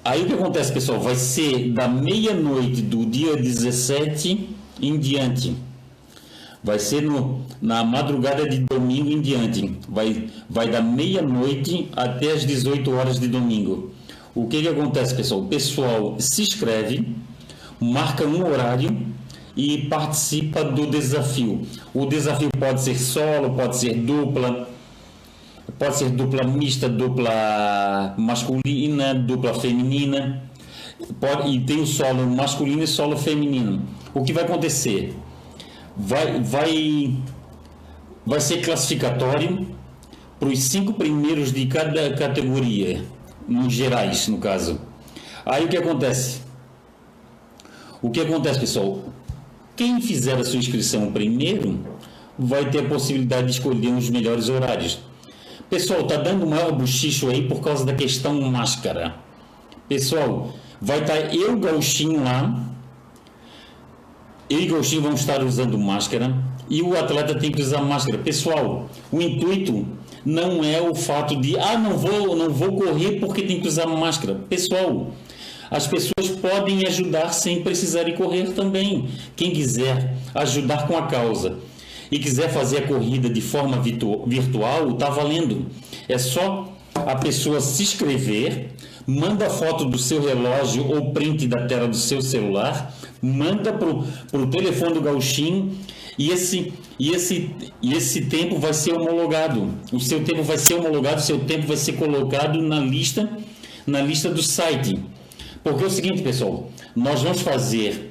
[0.05, 0.99] Aí o que acontece, pessoal?
[0.99, 4.47] Vai ser da meia-noite do dia 17
[4.79, 5.68] em diante
[6.63, 9.77] Vai ser no, na madrugada de domingo em diante.
[9.87, 13.91] Vai, vai da meia-noite até as 18 horas de domingo.
[14.35, 15.41] O que, que acontece, pessoal?
[15.41, 17.15] O pessoal se inscreve,
[17.79, 18.95] marca um horário
[19.55, 21.61] e participa do desafio.
[21.93, 24.69] O desafio pode ser solo, pode ser dupla,
[25.77, 30.43] pode ser dupla mista, dupla masculina, dupla feminina.
[31.19, 33.81] Pode, e tem o solo masculino e solo feminino.
[34.13, 35.15] O que vai acontecer?
[35.99, 37.13] Vai, vai,
[38.25, 39.67] vai ser classificatório
[40.39, 43.03] para os cinco primeiros de cada categoria,
[43.45, 44.79] nos gerais, no caso.
[45.45, 46.39] Aí o que acontece?
[48.01, 49.03] O que acontece, pessoal?
[49.75, 51.79] Quem fizer a sua inscrição primeiro
[52.37, 54.99] vai ter a possibilidade de escolher os melhores horários.
[55.69, 59.15] Pessoal, tá dando maior bochicho aí por causa da questão máscara.
[59.89, 62.69] Pessoal, vai estar tá eu, Gauchinho, lá,
[64.49, 66.35] eu e Gauchinho vamos estar usando máscara
[66.69, 68.17] e o atleta tem que usar máscara.
[68.17, 69.85] Pessoal, o intuito
[70.25, 73.85] não é o fato de ah, não vou, não vou correr porque tem que usar
[73.85, 74.35] máscara.
[74.49, 75.11] Pessoal,
[75.69, 79.07] as pessoas podem ajudar sem precisar ir correr também.
[79.35, 81.57] Quem quiser ajudar com a causa
[82.11, 85.67] e quiser fazer a corrida de forma virtual, está valendo.
[86.07, 88.71] É só a pessoa se inscrever,
[89.09, 94.47] manda foto do seu relógio ou print da tela do seu celular manda para o
[94.47, 95.75] telefone do gauchinho
[96.17, 99.69] e esse, e, esse, e esse tempo vai ser homologado.
[99.91, 103.29] O seu tempo vai ser homologado, o seu tempo vai ser colocado na lista,
[103.87, 104.99] na lista do site.
[105.63, 108.09] Porque é o seguinte, pessoal, nós vamos fazer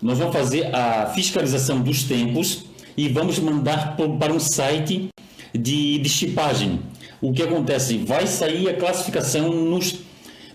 [0.00, 5.08] nós vamos fazer a fiscalização dos tempos e vamos mandar para um site
[5.52, 6.78] de, de chipagem.
[7.20, 7.98] O que acontece?
[7.98, 10.00] Vai sair a classificação nos,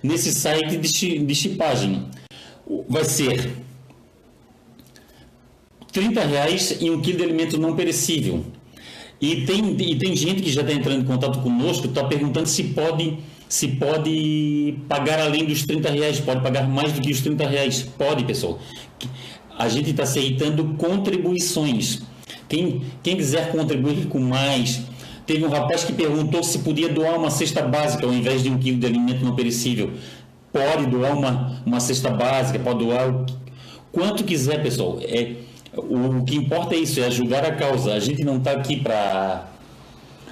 [0.02, 2.06] nesse site de, de chipagem
[2.88, 3.52] vai ser
[5.92, 8.44] 30 reais e um quilo de alimento não perecível.
[9.22, 12.64] E tem, e tem gente que já está entrando em contato conosco, está perguntando se
[12.64, 17.48] pode, se pode pagar além dos 30 reais, pode pagar mais do que os 30
[17.48, 17.84] reais.
[17.98, 18.60] Pode, pessoal.
[19.58, 22.02] A gente está aceitando contribuições.
[22.50, 24.82] Quem, quem quiser contribuir com mais,
[25.26, 28.58] Teve um rapaz que perguntou se podia doar uma cesta básica ao invés de um
[28.58, 29.92] quilo de alimento não perecível
[30.54, 33.26] pode doar uma, uma cesta básica, pode doar o,
[33.92, 35.00] quanto quiser, pessoal.
[35.02, 35.38] É,
[35.76, 37.94] o que importa é isso, é ajudar a causa.
[37.94, 39.48] A gente não está aqui para.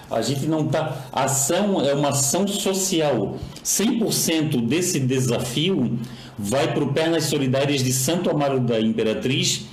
[0.09, 1.07] A gente não está.
[1.11, 3.37] A ação é uma ação social.
[3.63, 5.99] 100% desse desafio
[6.37, 9.65] vai para o Pernas Solidárias de Santo Amaro da Imperatriz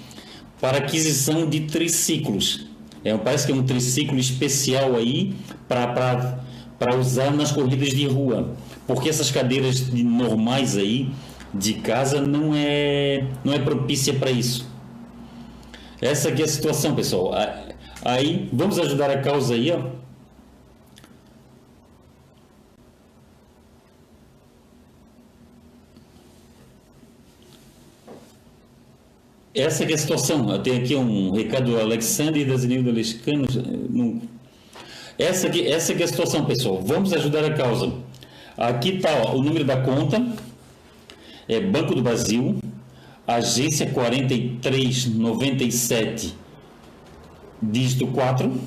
[0.61, 2.68] para aquisição de triciclos.
[3.05, 5.35] É, parece que é um triciclo especial aí
[5.69, 8.55] para usar nas corridas de rua.
[8.87, 11.11] Porque essas cadeiras normais aí
[11.53, 14.69] de casa não é, não é propícia para isso.
[16.01, 17.33] Essa aqui é a situação, pessoal.
[18.05, 19.98] Aí, vamos ajudar a causa aí, ó.
[29.59, 30.49] Essa é a situação.
[30.53, 33.45] Eu tenho aqui um recado do Alexandre e da Zenilda Lescano.
[35.19, 36.81] Essa aqui, essa é a situação, pessoal.
[36.81, 37.93] Vamos ajudar a causa.
[38.57, 40.25] Aqui está o número da conta.
[41.49, 42.61] É Banco do Brasil,
[43.27, 46.37] agência 4397,
[47.61, 48.61] dígito 4.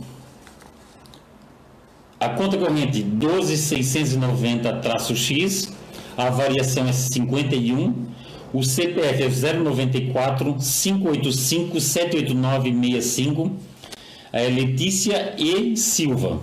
[2.19, 5.71] A conta corrente 12690-X,
[6.17, 8.10] a variação é 51
[8.53, 13.51] o CPF é 094 585 78965.
[14.33, 16.41] É Letícia e Silva.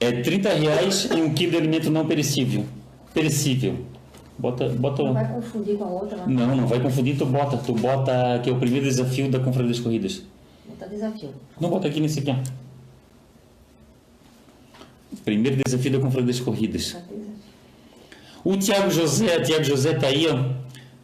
[0.00, 2.64] É 30 reais e um quilo de alimento não perecível.
[3.12, 3.76] Perecível.
[4.38, 5.02] Bota, bota...
[5.02, 6.24] Não vai confundir com a outra, né?
[6.28, 7.56] Não, não vai confundir, tu bota.
[7.56, 10.22] Tu bota que é o primeiro desafio da Confraria das Corridas.
[10.68, 11.30] Bota desafio.
[11.60, 12.36] Não bota aqui nesse aqui, ó.
[15.24, 16.82] Primeiro desafio da Confraria das Corridas.
[16.82, 17.17] Desafio.
[18.44, 20.58] O Tiago José, Tiago José está aí, ó.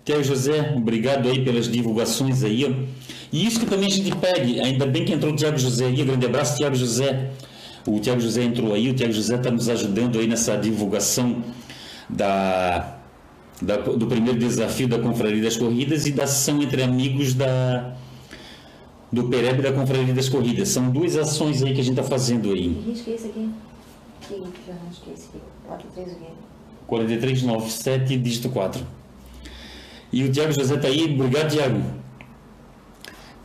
[0.04, 3.04] Tiago José, obrigado aí pelas divulgações aí, ó.
[3.32, 6.04] E isso que também a gente pede, ainda bem que entrou o Tiago José aí,
[6.04, 7.30] grande abraço, Tiago José.
[7.86, 11.42] O Tiago José entrou aí, o Tiago José está nos ajudando aí nessa divulgação
[12.08, 12.98] da,
[13.60, 17.94] da, do primeiro desafio da Confraria das Corridas e da ação entre amigos da,
[19.12, 20.68] do Pereb da Confraria das Corridas.
[20.68, 22.82] São duas ações aí que a gente está fazendo aí.
[22.86, 23.50] Diz que é esse aqui.
[24.30, 25.40] Já é esse aqui.
[25.68, 26.53] Bota três aqui.
[26.86, 28.86] 4397, dígito 4.
[30.12, 31.04] E o Tiago José está aí.
[31.04, 31.82] Obrigado, Tiago.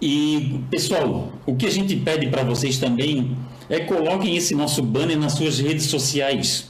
[0.01, 3.35] E, pessoal, o que a gente pede para vocês também
[3.69, 6.69] é coloquem esse nosso banner nas suas redes sociais.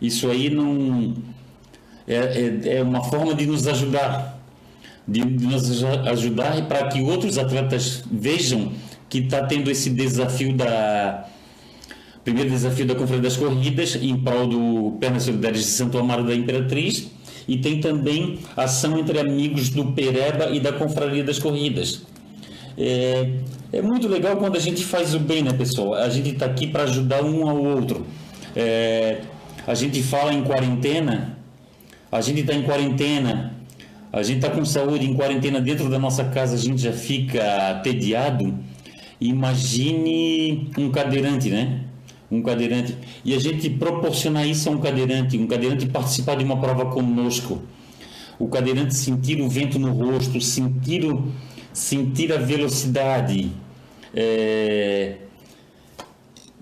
[0.00, 1.14] Isso aí não
[2.06, 4.38] é, é, é uma forma de nos ajudar,
[5.06, 8.72] de, de nos ajudar para que outros atletas vejam
[9.08, 11.28] que está tendo esse desafio da
[12.26, 16.34] primeiro desafio da Conferência das Corridas em prol do Pernas Solidárias de Santo Amaro da
[16.34, 17.08] Imperatriz
[17.46, 22.02] e tem também ação entre amigos do Pereba e da Confraria das Corridas.
[22.76, 23.30] É,
[23.72, 25.94] é muito legal quando a gente faz o bem, né, pessoal?
[25.94, 28.04] A gente está aqui para ajudar um ao outro.
[28.56, 29.20] É,
[29.64, 31.38] a gente fala em quarentena,
[32.10, 33.54] a gente está em quarentena,
[34.12, 37.70] a gente está com saúde em quarentena dentro da nossa casa, a gente já fica
[37.70, 38.52] atediado.
[39.20, 41.85] Imagine um cadeirante, né?
[42.30, 42.96] Um cadeirante.
[43.24, 47.62] E a gente proporcionar isso a um cadeirante, um cadeirante participar de uma prova conosco.
[48.38, 51.32] O cadeirante sentir o vento no rosto, sentir, o,
[51.72, 53.50] sentir a velocidade.
[54.14, 55.16] É,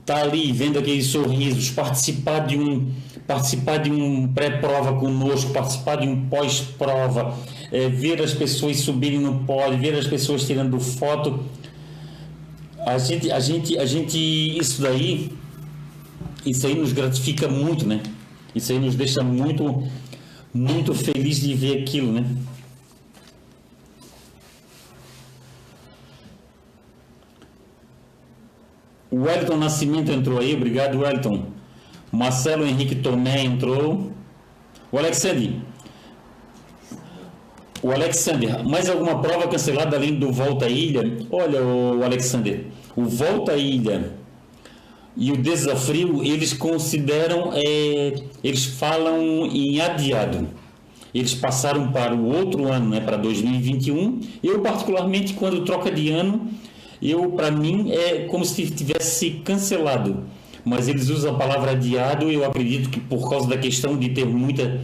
[0.05, 2.93] tá ali vendo aqueles sorrisos, participar de um
[3.27, 7.35] participar de um pré-prova conosco, participar de um pós-prova,
[7.73, 11.41] é, ver as pessoas subirem no pódio, ver as pessoas tirando foto.
[12.87, 15.33] A gente, a gente, a gente, isso daí
[16.47, 18.03] isso aí nos gratifica muito, né?
[18.55, 19.83] Isso aí nos deixa muito,
[20.53, 22.25] muito feliz de ver aquilo, né?
[29.11, 31.47] O Wellington Nascimento entrou aí, obrigado Wellington.
[32.11, 34.13] Marcelo Henrique Tomé entrou.
[34.91, 35.61] O Alexandre.
[37.83, 41.03] O Alexander, mais alguma prova cancelada além do Volta à Ilha?
[41.31, 44.24] Olha, o Alexander, o Volta à Ilha
[45.17, 50.49] e o desafio eles consideram, é, eles falam em adiado.
[51.15, 54.21] Eles passaram para o outro ano, né, para 2021.
[54.43, 56.49] Eu particularmente quando troca de ano,
[57.01, 60.25] eu para mim é como se tivesse cancelado.
[60.65, 62.31] Mas eles usam a palavra adiado.
[62.31, 64.81] Eu acredito que por causa da questão de ter muita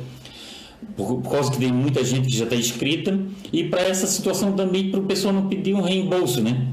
[0.96, 3.18] por, causa que tem muita gente que já está inscrita
[3.52, 6.68] e para essa situação também para o pessoal não pedir um reembolso, né?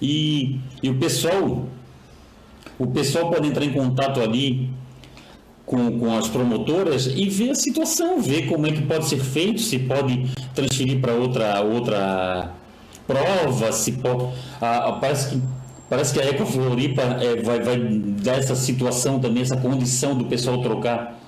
[0.00, 1.66] E, e o pessoal
[2.78, 4.70] o pessoal pode entrar em contato ali
[5.64, 9.60] com, com as promotoras e ver a situação, ver como é que pode ser feito,
[9.60, 12.52] se pode transferir para outra, outra
[13.06, 14.34] prova, se pode.
[15.00, 15.42] Parece, que,
[15.88, 17.78] parece que a Eco Floripa é, vai, vai
[18.22, 21.18] dar essa situação também, essa condição do pessoal trocar,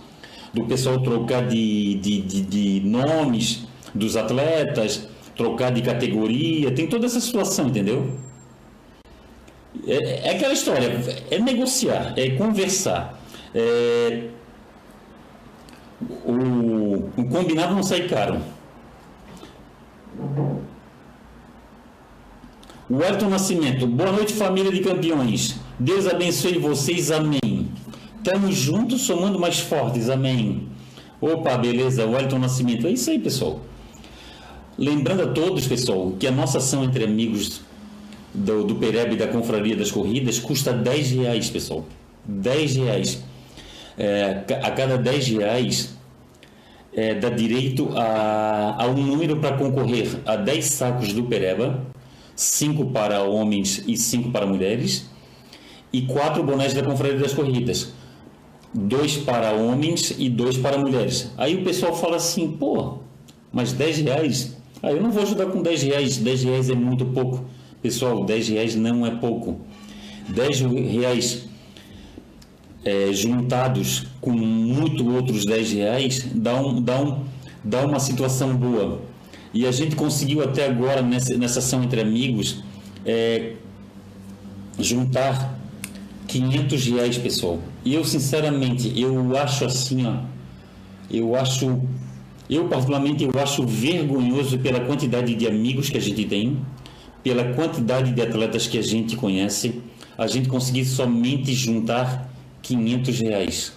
[0.52, 7.06] do pessoal trocar de, de, de, de nomes, dos atletas, trocar de categoria, tem toda
[7.06, 8.10] essa situação, entendeu?
[9.86, 11.00] É, é aquela história,
[11.30, 13.20] é negociar, é conversar.
[13.54, 14.28] É,
[16.24, 18.40] o, o combinado não sai caro.
[22.88, 25.58] O Elton Nascimento, boa noite família de campeões.
[25.78, 27.68] Deus abençoe vocês, amém.
[28.18, 30.68] Estamos juntos, somando mais fortes, amém.
[31.20, 32.86] Opa, beleza, o Elton Nascimento.
[32.86, 33.60] É isso aí, pessoal.
[34.78, 37.62] Lembrando a todos, pessoal, que a nossa ação entre amigos
[38.36, 41.84] do, do Pereb da Confraria das Corridas custa 10 reais, pessoal.
[42.24, 43.24] 10 reais.
[43.98, 45.96] É, a cada 10 reais
[46.92, 51.82] é, dá direito a, a um número para concorrer a 10 sacos do Pereba,
[52.34, 55.08] 5 para homens e 5 para mulheres,
[55.90, 57.94] e 4 bonés da Confraria das Corridas.
[58.74, 61.32] Dois para homens e dois para mulheres.
[61.38, 62.98] Aí o pessoal fala assim, pô,
[63.50, 64.56] mas 10 reais?
[64.82, 67.46] Ah, eu não vou ajudar com 10 reais, 10 reais é muito pouco.
[67.86, 69.60] Pessoal, 10 reais não é pouco.
[70.28, 70.60] 10
[70.90, 71.46] reais
[72.84, 77.24] é, juntados com muito outros 10 reais dá, um, dá, um,
[77.62, 79.02] dá uma situação boa.
[79.54, 82.64] E a gente conseguiu até agora, nessa, nessa ação entre amigos,
[83.04, 83.52] é,
[84.80, 85.56] juntar
[86.26, 87.60] 500 reais, pessoal.
[87.84, 90.16] E eu, sinceramente, eu acho assim, ó,
[91.08, 91.80] eu acho,
[92.50, 96.58] eu particularmente, eu acho vergonhoso pela quantidade de amigos que a gente tem,
[97.26, 99.82] pela quantidade de atletas que a gente conhece,
[100.16, 103.72] a gente conseguir somente juntar 500 reais,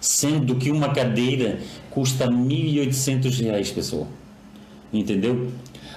[0.00, 4.08] sendo que uma cadeira custa 1.800 reais, pessoal.
[4.92, 5.52] Entendeu?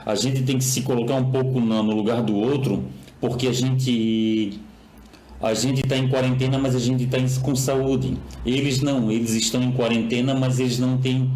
[0.06, 2.84] A gente tem que se colocar um pouco no, lugar do outro,
[3.20, 4.60] porque a gente
[5.42, 8.16] a gente está em quarentena, mas a gente está com saúde.
[8.46, 11.32] Eles não, eles estão em quarentena, mas eles não têm.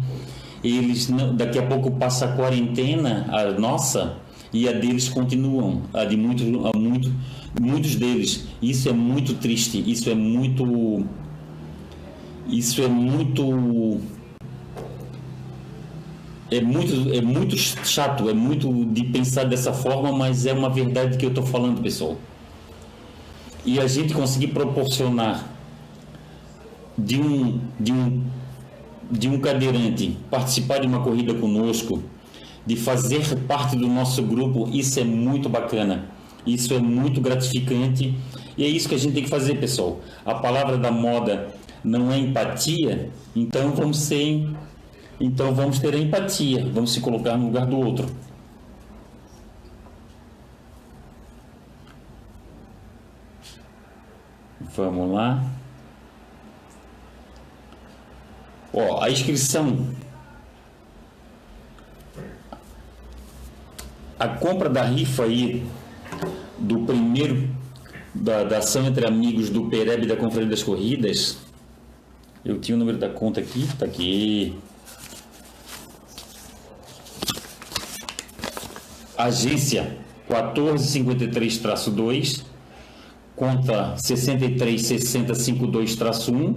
[0.62, 4.22] Eles não, daqui a pouco passa a quarentena, a nossa,
[4.52, 7.12] e a deles continuam, a de muitos, a muito,
[7.60, 8.46] muitos deles.
[8.60, 11.06] Isso é muito triste, isso é muito.
[12.48, 14.00] Isso é muito.
[16.50, 21.16] É muito, é muito chato, é muito de pensar dessa forma, mas é uma verdade
[21.16, 22.18] que eu estou falando, pessoal.
[23.64, 25.48] E a gente conseguir proporcionar
[26.98, 28.22] de um, de um,
[29.10, 32.02] de um cadeirante participar de uma corrida conosco,
[32.66, 36.10] de fazer parte do nosso grupo, isso é muito bacana.
[36.46, 38.14] Isso é muito gratificante
[38.56, 40.00] e é isso que a gente tem que fazer, pessoal.
[40.24, 41.54] A palavra da moda
[41.84, 44.48] não é empatia, então vamos ser
[45.20, 48.08] então vamos ter a empatia, vamos se colocar no lugar do outro.
[54.74, 55.44] Vamos lá.
[58.72, 59.94] Ó, a inscrição
[64.22, 65.64] a compra da rifa aí
[66.56, 67.48] do primeiro
[68.14, 71.38] da, da ação entre amigos do Pereb da Confraria das Corridas.
[72.44, 74.56] Eu tinha o número da conta aqui, tá aqui.
[79.18, 79.98] Agência
[80.30, 82.44] 1453-2,
[83.34, 86.54] conta 636052-1,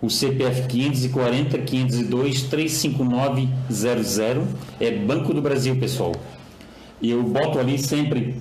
[0.00, 4.18] o CPF 540 502 35900
[4.78, 6.12] é Banco do Brasil, pessoal.
[7.00, 8.36] E eu boto ali sempre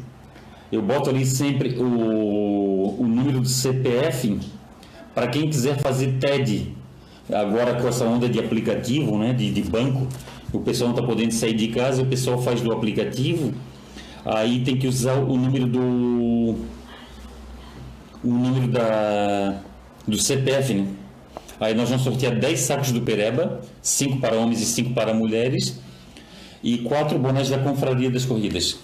[0.71, 4.39] eu boto ali sempre o, o número do CPF
[5.15, 6.75] para quem quiser fazer TED.
[7.31, 10.07] Agora com essa onda de aplicativo, né, de, de banco,
[10.53, 13.53] o pessoal não está podendo sair de casa, o pessoal faz do aplicativo,
[14.25, 16.55] aí tem que usar o número do
[18.23, 19.61] o número da
[20.07, 20.87] do CPF, né?
[21.59, 25.79] Aí nós vamos sortear 10 sacos do Pereba, 5 para homens e 5 para mulheres,
[26.63, 28.79] e 4 bonés da Confraria das Corridas.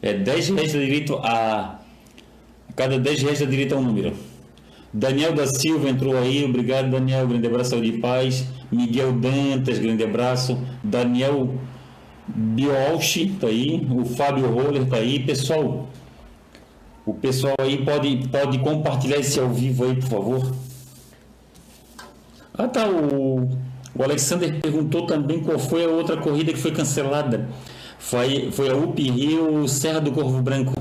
[0.00, 1.78] É 10 reais dá direito a.
[2.74, 4.14] Cada 10 reais dá direito a um número.
[4.92, 8.46] Daniel da Silva entrou aí, obrigado Daniel, grande abraço de paz.
[8.70, 10.58] Miguel Dantas, grande abraço.
[10.82, 11.54] Daniel
[12.26, 15.20] Biolchi tá aí, o Fábio Roller tá aí.
[15.20, 15.88] Pessoal,
[17.06, 20.52] o pessoal aí pode, pode compartilhar esse ao vivo aí, por favor.
[22.54, 23.48] Ah tá, o,
[23.94, 27.48] o Alexander perguntou também qual foi a outra corrida que foi cancelada.
[27.98, 30.74] Foi, foi a UP Rio Serra do Corvo Branco.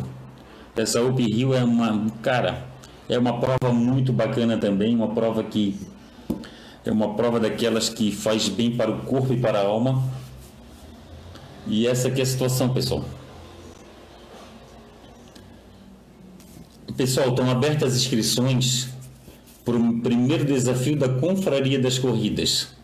[0.75, 2.65] Essa UP Rio é uma, cara,
[3.09, 5.77] é uma prova muito bacana também, uma prova que
[6.85, 10.03] é uma prova daquelas que faz bem para o corpo e para a alma.
[11.67, 13.05] E essa aqui é a situação, pessoal.
[16.95, 18.89] Pessoal, estão abertas as inscrições
[19.63, 22.80] para o primeiro desafio da Confraria das Corridas.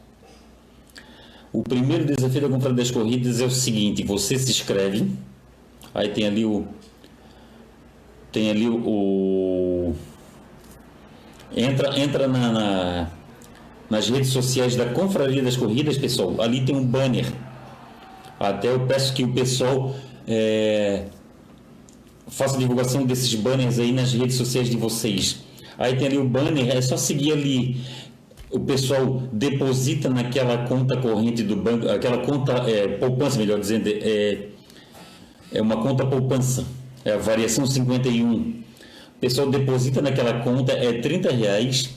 [1.57, 5.11] O primeiro desafio da Confraria das Corridas é o seguinte: você se inscreve,
[5.91, 6.67] aí tem ali o.
[8.31, 9.91] Tem ali o.
[11.55, 13.11] entra entra na, na,
[13.89, 16.39] nas redes sociais da Confraria das Corridas, pessoal.
[16.39, 17.25] Ali tem um banner.
[18.39, 19.95] Até eu peço que o pessoal
[20.27, 21.05] é,
[22.27, 25.39] faça divulgação desses banners aí nas redes sociais de vocês.
[25.75, 27.81] Aí tem ali o banner, é só seguir ali
[28.49, 34.47] o pessoal deposita naquela conta corrente do banco, aquela conta é, poupança, melhor dizendo, é,
[35.51, 36.65] é uma conta poupança,
[37.03, 38.31] é a variação 51.
[38.31, 41.89] O pessoal deposita naquela conta é 30 reais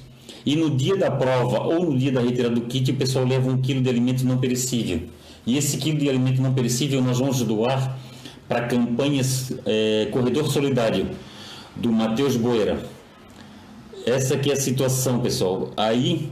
[0.45, 3.51] e no dia da prova ou no dia da retirada do kit o pessoal leva
[3.51, 5.03] um quilo de alimento não perecível.
[5.47, 7.99] E esse quilo de alimento não perecível nós vamos doar
[8.49, 11.09] para campanhas é, Corredor Solidário
[11.77, 12.83] do Matheus Boeira.
[14.07, 15.71] Essa aqui é a situação, pessoal.
[15.77, 16.31] Aí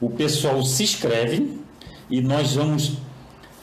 [0.00, 1.58] o pessoal se inscreve
[2.08, 2.92] e nós vamos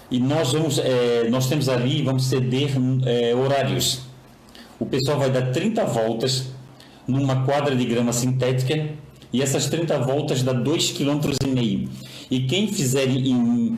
[0.09, 2.71] e nós vamos é, nós temos ali vamos ceder
[3.05, 4.01] é, horários.
[4.79, 6.47] O pessoal vai dar 30 voltas
[7.07, 8.89] numa quadra de grama sintética
[9.33, 11.89] e essas 30 voltas dá 2,5 km
[12.29, 13.77] e quem fizer em,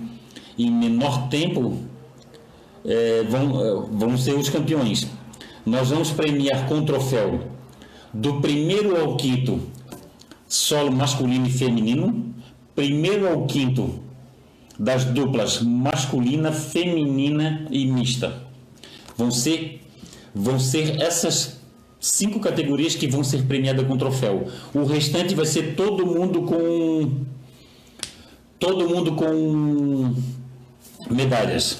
[0.57, 1.78] em menor tempo
[2.86, 5.07] é, vão, vão ser os campeões.
[5.66, 7.39] Nós vamos premiar com troféu
[8.14, 9.62] do primeiro ao quinto
[10.47, 12.28] solo masculino e feminino
[12.80, 13.99] primeiro ao quinto
[14.80, 18.41] das duplas masculina, feminina e mista.
[19.17, 19.82] Vão ser,
[20.34, 21.59] vão ser essas
[21.99, 24.47] cinco categorias que vão ser premiadas com troféu.
[24.73, 27.25] O restante vai ser todo mundo com
[28.57, 30.15] todo mundo com
[31.11, 31.80] medalhas.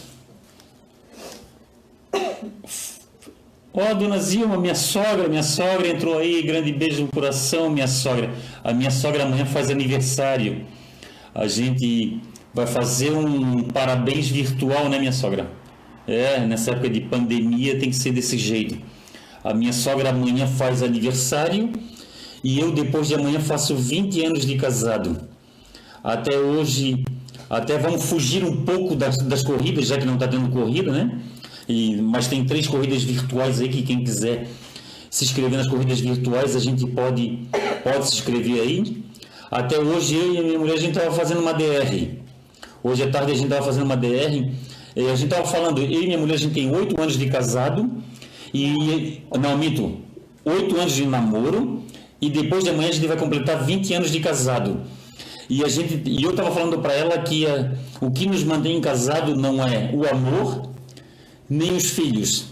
[3.74, 7.88] Ó, oh, dona Zilma, minha sogra, minha sogra entrou aí, grande beijo no coração, minha
[7.88, 8.30] sogra.
[8.62, 10.66] A minha sogra amanhã faz aniversário
[11.34, 12.22] a gente
[12.54, 15.50] vai fazer um parabéns virtual, né, minha sogra?
[16.08, 18.78] É, nessa época de pandemia tem que ser desse jeito.
[19.44, 21.72] A minha sogra amanhã faz aniversário
[22.44, 25.20] e eu depois de amanhã faço 20 anos de casado.
[26.04, 27.04] Até hoje,
[27.50, 31.20] até vamos fugir um pouco das, das corridas, já que não está tendo corrida, né?
[31.68, 34.48] E, mas tem três corridas virtuais aí que quem quiser
[35.10, 37.40] se inscrever nas corridas virtuais, a gente pode,
[37.84, 39.04] pode se inscrever aí.
[39.52, 42.20] Até hoje eu e a minha mulher a gente estava fazendo uma DR.
[42.84, 44.52] Hoje à tarde a gente estava fazendo uma DR.
[44.96, 47.28] E a gente estava falando, eu e minha mulher a gente tem oito anos de
[47.28, 47.90] casado
[48.54, 49.98] e não mito,
[50.46, 51.84] oito anos de namoro
[52.22, 54.82] e depois de amanhã a gente vai completar 20 anos de casado.
[55.50, 57.72] E a gente e eu estava falando para ela que a, eh,
[58.02, 60.70] o que nos mantém casado não é o amor
[61.50, 62.46] nem os filhos.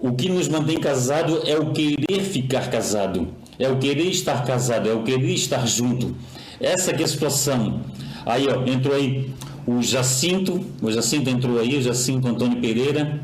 [0.00, 3.28] O que nos mantém casado é o querer ficar casado
[3.58, 6.14] é o querer estar casado, é o querer estar junto.
[6.60, 7.80] Essa que é a situação.
[8.24, 9.32] Aí, ó, entrou aí
[9.66, 13.20] o Jacinto, o Jacinto entrou aí, o Jacinto Antônio Pereira,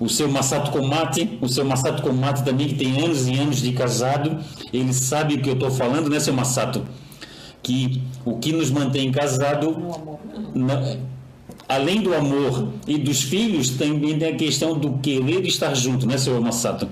[0.00, 3.72] o seu Massato Comate, o seu Massato Comate também, que tem anos e anos de
[3.72, 4.38] casado,
[4.72, 6.84] ele sabe o que eu estou falando, né, seu Massato?
[7.62, 9.76] Que o que nos mantém casado,
[11.68, 16.16] além do amor e dos filhos, também tem a questão do querer estar junto, né,
[16.16, 16.88] seu Massato?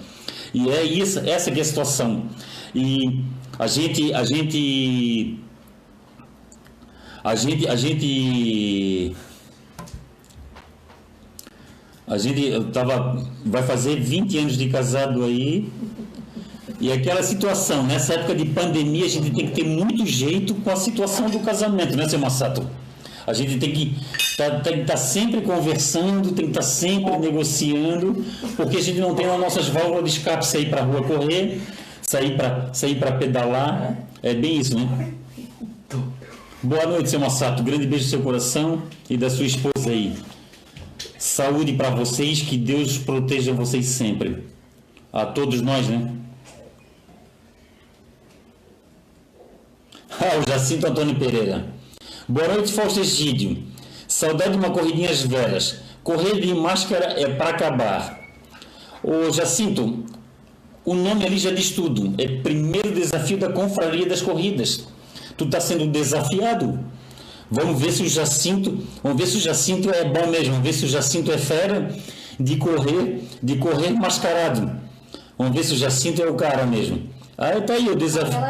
[0.52, 2.26] E é isso, essa é a situação.
[2.74, 3.24] E
[3.58, 5.38] a gente, a gente,
[7.24, 9.16] a gente, a gente,
[12.06, 15.70] a gente tava, vai fazer 20 anos de casado aí.
[16.78, 20.70] E aquela situação, nessa época de pandemia, a gente tem que ter muito jeito com
[20.70, 22.68] a situação do casamento, né, seu Massato?
[23.26, 23.96] A gente tem que
[24.36, 28.24] tá, estar tá sempre conversando, tem que estar tá sempre negociando,
[28.56, 31.60] porque a gente não tem as nossas válvulas de escape, sair para a rua correr,
[32.02, 33.96] sair para sair pedalar.
[34.22, 35.12] É bem isso, né?
[36.62, 37.62] Boa noite, seu Massato.
[37.62, 40.14] Grande beijo no seu coração e da sua esposa aí.
[41.18, 44.44] Saúde para vocês, que Deus proteja vocês sempre.
[45.12, 46.12] A todos nós, né?
[50.10, 51.75] Ah, o Jacinto Antônio Pereira.
[52.28, 53.62] Boa noite, Fausto Egídio.
[54.08, 55.76] Saudade de uma corridinha às veras.
[56.02, 58.18] Correr de máscara é para acabar.
[59.00, 60.04] Ô Jacinto,
[60.84, 62.14] o nome ali já diz tudo.
[62.18, 64.88] É primeiro desafio da confraria das corridas.
[65.36, 66.80] Tu está sendo desafiado.
[67.48, 70.72] Vamos ver se o Jacinto, vamos ver se o Jacinto é bom mesmo, vamos ver
[70.72, 71.94] se o Jacinto é fera
[72.40, 74.80] de correr, de correr mascarado.
[75.38, 77.08] Vamos ver se o Jacinto é o cara mesmo.
[77.38, 78.40] Aí tá aí o desafio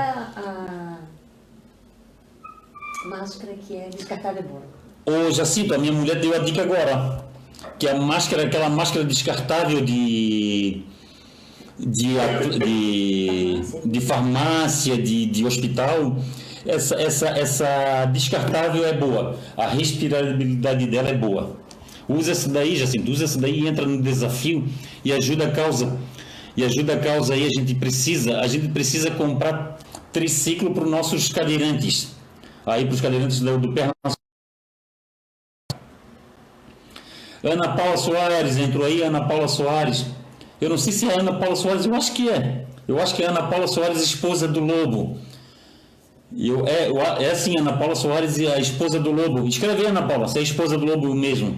[3.06, 4.62] máscara que é descartável
[5.06, 7.24] Ô Jacinto, a minha mulher deu a dica agora.
[7.78, 10.82] Que a máscara, aquela máscara descartável de.
[11.78, 12.14] De,
[12.58, 16.16] de, de farmácia, de, de hospital,
[16.64, 19.38] essa, essa, essa descartável é boa.
[19.56, 21.56] A respirabilidade dela é boa.
[22.08, 24.66] Usa essa daí, Jacinto, usa essa daí, entra no desafio
[25.04, 25.98] e ajuda a causa.
[26.56, 29.78] E ajuda a causa aí, a gente precisa, a gente precisa comprar
[30.12, 32.15] triciclo para os nossos cadeirantes.
[32.66, 33.92] Aí para os cadeirantes do, do perna
[37.44, 40.06] Ana Paula Soares entrou aí, Ana Paula Soares.
[40.60, 42.66] Eu não sei se é Ana Paula Soares, eu acho que é.
[42.88, 45.18] Eu acho que é Ana Paula Soares, esposa do Lobo.
[46.36, 46.90] Eu, é,
[47.22, 49.46] é assim, Ana Paula Soares e a esposa do Lobo.
[49.46, 51.56] Escreve Ana Paula, se é a esposa do Lobo mesmo.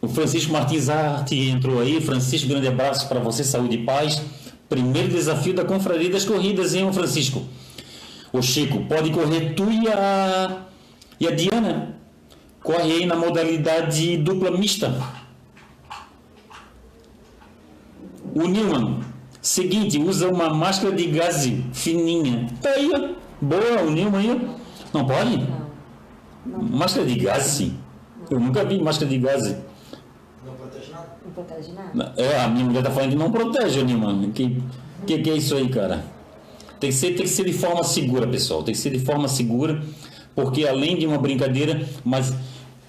[0.00, 2.00] O Francisco Martins Arte entrou aí.
[2.00, 4.20] Francisco, grande abraço para você, saúde e paz.
[4.72, 7.42] Primeiro desafio da Confraria das Corridas, hein, Francisco?
[8.32, 10.62] O Chico, pode correr tu e a,
[11.20, 11.98] e a Diana.
[12.62, 14.98] Corre aí na modalidade dupla mista.
[18.34, 19.00] O Newman,
[19.42, 22.48] seguinte, usa uma máscara de gás fininha.
[22.62, 23.10] Tá aí, ó.
[23.42, 24.50] Boa, o Newman aí.
[24.90, 25.36] Não pode?
[25.36, 25.68] Não.
[26.46, 26.62] Não.
[26.62, 27.76] Máscara de gás, sim.
[28.30, 29.54] Eu nunca vi máscara de gás.
[31.34, 32.12] Não protege nada?
[32.16, 34.30] É, a minha mulher tá falando que não protege, Newman.
[34.32, 34.62] Que,
[35.06, 36.04] que que é isso aí, cara?
[36.78, 38.62] Tem que, ser, tem que ser de forma segura, pessoal.
[38.62, 39.82] Tem que ser de forma segura,
[40.34, 42.34] porque além de uma brincadeira, mas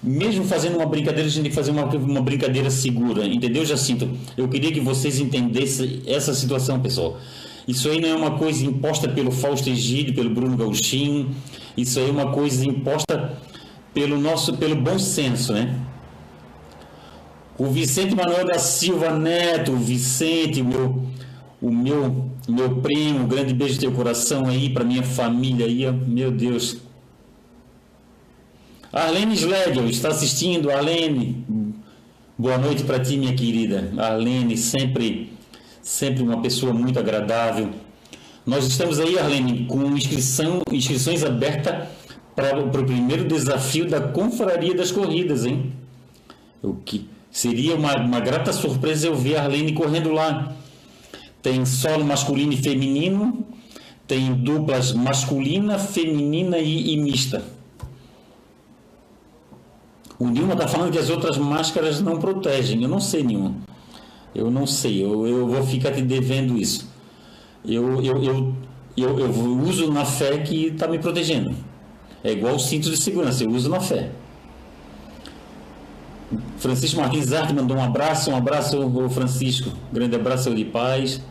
[0.01, 4.09] mesmo fazendo uma brincadeira, a gente tem que fazer uma, uma brincadeira segura, entendeu, Jacinto?
[4.35, 7.17] Eu queria que vocês entendessem essa situação, pessoal.
[7.65, 11.33] Isso aí não é uma coisa imposta pelo Fausto Egídio, pelo Bruno Gauchinho,
[11.77, 13.37] isso aí é uma coisa imposta
[13.93, 15.79] pelo nosso, pelo bom senso, né?
[17.57, 21.03] O Vicente Manuel da Silva Neto, Vicente, meu
[21.61, 25.89] o meu meu primo, um grande beijo no teu coração aí para minha família aí,
[25.91, 26.77] meu Deus.
[28.91, 31.45] Arlene Schlegel está assistindo, Arlene.
[32.37, 33.93] Boa noite para ti, minha querida.
[33.97, 35.31] Arlene, sempre
[35.81, 37.69] sempre uma pessoa muito agradável.
[38.45, 41.87] Nós estamos aí, Arlene, com inscrição, inscrições abertas
[42.35, 45.71] para o primeiro desafio da Confraria das Corridas, hein?
[46.61, 50.55] O que seria uma, uma grata surpresa eu ver a Arlene correndo lá
[51.43, 53.45] tem solo masculino e feminino,
[54.07, 57.43] tem duplas masculina, feminina e, e mista.
[60.17, 62.81] O Nilma está falando que as outras máscaras não protegem.
[62.81, 63.55] Eu não sei, Nilma.
[64.34, 65.03] Eu não sei.
[65.03, 66.89] Eu, eu vou ficar te devendo isso.
[67.65, 68.55] Eu, eu, eu,
[68.95, 71.53] eu, eu uso na fé que está me protegendo.
[72.23, 73.43] É igual o cinto de segurança.
[73.43, 74.11] Eu uso na fé.
[76.57, 78.31] Francisco Martins Arte mandou um abraço.
[78.31, 79.69] Um abraço, Francisco.
[79.91, 81.21] Grande abraço de paz.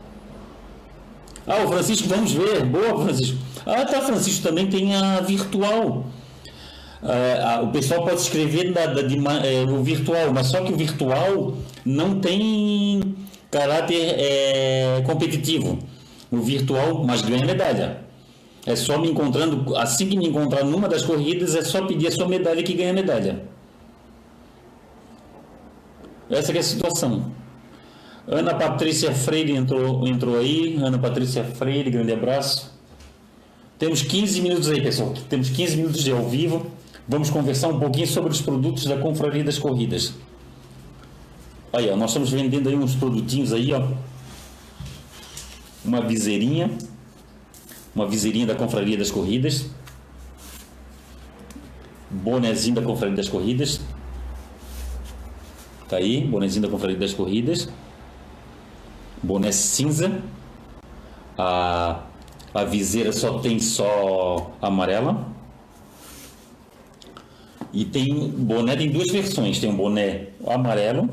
[1.46, 2.64] Ah, o Francisco, vamos ver.
[2.64, 3.38] Boa, Francisco.
[3.66, 6.06] Ah, tá, Francisco, também tem a virtual.
[7.02, 10.76] Ah, o pessoal pode escrever da, da, de, é, o virtual, mas só que o
[10.76, 13.16] virtual não tem
[13.50, 15.78] caráter é, competitivo.
[16.30, 17.98] O virtual, mas ganha medalha.
[18.64, 22.10] É só me encontrando, assim que me encontrar numa das corridas, é só pedir a
[22.12, 23.42] sua medalha que ganha medalha.
[26.32, 27.30] Essa é a situação.
[28.26, 30.76] Ana Patrícia Freire entrou, entrou aí.
[30.82, 32.72] Ana Patrícia Freire, grande abraço.
[33.78, 35.12] Temos 15 minutos aí, pessoal.
[35.28, 36.66] Temos 15 minutos de ao vivo.
[37.06, 40.14] Vamos conversar um pouquinho sobre os produtos da Confraria das Corridas.
[41.70, 43.86] Aí, ó, nós estamos vendendo aí uns produtinhos aí, ó.
[45.84, 46.70] Uma viseirinha.
[47.94, 49.66] Uma viseirinha da Confraria das Corridas.
[52.08, 53.80] Bonezinho da Confraria das Corridas.
[55.92, 57.68] Tá aí, bonezinho da Confraria das Corridas
[59.22, 60.20] boné cinza,
[61.38, 62.02] a,
[62.52, 65.30] a viseira só tem só amarela.
[67.72, 71.08] E tem boné tem duas versões, tem o boné amarelo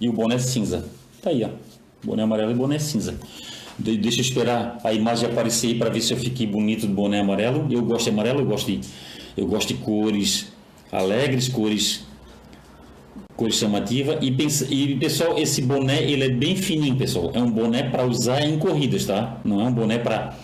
[0.00, 0.88] e o boné cinza.
[1.20, 1.48] Tá aí, ó.
[2.04, 3.18] Boné amarelo e boné cinza.
[3.78, 6.94] De, deixa eu esperar a imagem aparecer aí para ver se eu fiquei bonito do
[6.94, 7.66] boné amarelo.
[7.70, 8.80] Eu gosto de amarelo, eu gosto de,
[9.36, 10.52] eu gosto de cores
[10.90, 12.04] alegres, cores
[13.42, 14.28] cor chamativa e,
[14.70, 17.32] e pessoal esse boné ele é bem fininho pessoal.
[17.34, 19.40] É um boné para usar em corridas tá?
[19.44, 20.34] Não é um boné para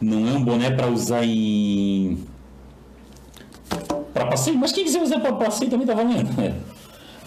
[0.00, 2.18] não é um boné para usar em
[4.14, 4.56] para passeio.
[4.56, 6.54] Mas quem quiser usar para passeio também tá valendo é.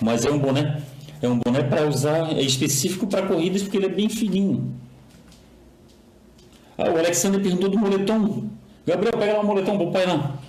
[0.01, 0.81] mas é um boné
[1.21, 4.73] é um boné para usar é específico para corridas porque ele é bem fininho.
[6.77, 8.49] Ah, o Alexander perguntou do moletom.
[8.85, 10.39] Gabriel pega lá o moletom pro pai lá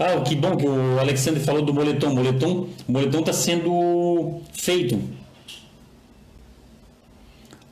[0.00, 2.08] ah, que bom que o Alexandre falou do moletom.
[2.08, 4.98] O moletom moletom está sendo feito.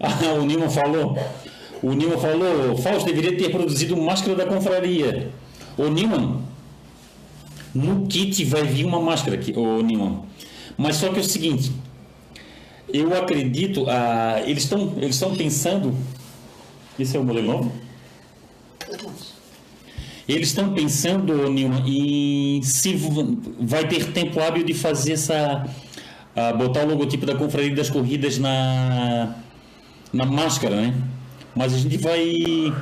[0.00, 1.18] Ah, o Nilma falou.
[1.82, 5.32] O Nilma falou, Fausto deveria ter produzido máscara da confraria.
[5.76, 6.40] Ô Nilma,
[7.74, 10.24] no kit vai vir uma máscara aqui, ô Nilma.
[10.76, 11.72] Mas só que é o seguinte,
[12.92, 15.92] eu acredito, ah, eles estão eles pensando.
[16.96, 17.72] Esse é o modelo novo?
[20.28, 22.94] Eles estão pensando, Nilma, em se
[23.60, 25.66] vai ter tempo hábil de fazer essa.
[26.36, 29.34] Ah, botar o logotipo da Confraria das Corridas na,
[30.12, 30.94] na máscara, né?
[31.56, 32.74] Mas a gente vai.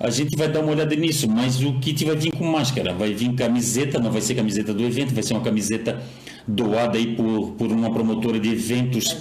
[0.00, 3.12] A gente vai dar uma olhada nisso, mas o kit vai vir com máscara, vai
[3.12, 6.02] vir camiseta, não vai ser camiseta do evento, vai ser uma camiseta
[6.48, 9.14] doada aí por, por uma promotora de eventos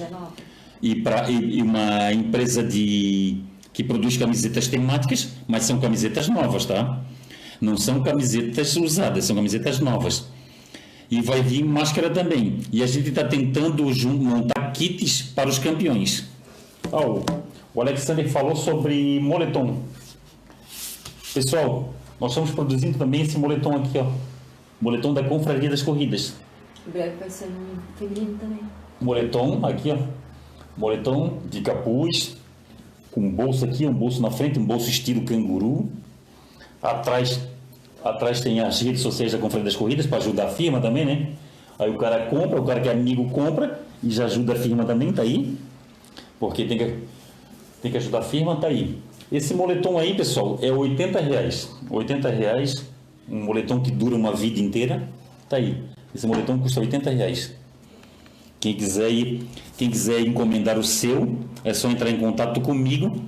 [0.82, 3.44] e, pra, e, e uma empresa de,
[3.80, 7.02] que produz camisetas temáticas, mas são camisetas novas, tá?
[7.62, 10.26] Não são camisetas usadas, são camisetas novas.
[11.10, 12.60] E vai vir máscara também.
[12.74, 16.26] E a gente está tentando montar kits para os campeões.
[16.92, 17.22] Oh,
[17.74, 19.82] o Alexander falou sobre moletom.
[21.34, 24.12] Pessoal, nós estamos produzindo também esse moletom aqui, ó.
[24.82, 26.34] Moletom da Confraria das Corridas.
[26.86, 28.60] Vai ser um feminino também.
[29.00, 29.98] Moletom, aqui, ó.
[30.76, 32.39] Moletom de capuz,
[33.12, 35.90] com um bolso aqui, um bolso na frente, um bolso estilo canguru.
[36.82, 37.40] Atrás,
[38.04, 41.30] atrás tem as redes sociais da Confraria das Corridas para ajudar a firma também, né?
[41.78, 44.86] Aí o cara compra, o cara que é amigo compra e já ajuda a firma
[44.86, 45.58] também, tá aí.
[46.40, 46.96] Porque tem que,
[47.82, 49.00] tem que ajudar a firma, tá aí.
[49.32, 51.70] Esse moletom aí, pessoal, é 80 reais.
[51.90, 52.86] 80 reais,
[53.30, 55.08] um moletom que dura uma vida inteira.
[55.48, 55.84] Tá aí.
[56.14, 57.54] Esse moletom custa 80 reais.
[58.60, 59.48] Quem quiser ir,
[59.78, 63.22] quem quiser encomendar o seu, é só entrar em contato comigo.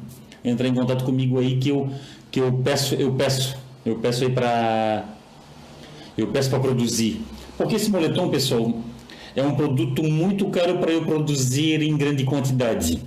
[0.44, 1.90] Entrar em contato comigo aí que eu
[2.30, 5.06] que eu peço, eu peço, eu peço aí para
[6.18, 7.22] eu peço para produzir.
[7.58, 8.74] Porque esse moletom, pessoal,
[9.36, 13.02] é um produto muito caro para eu produzir em grande quantidade.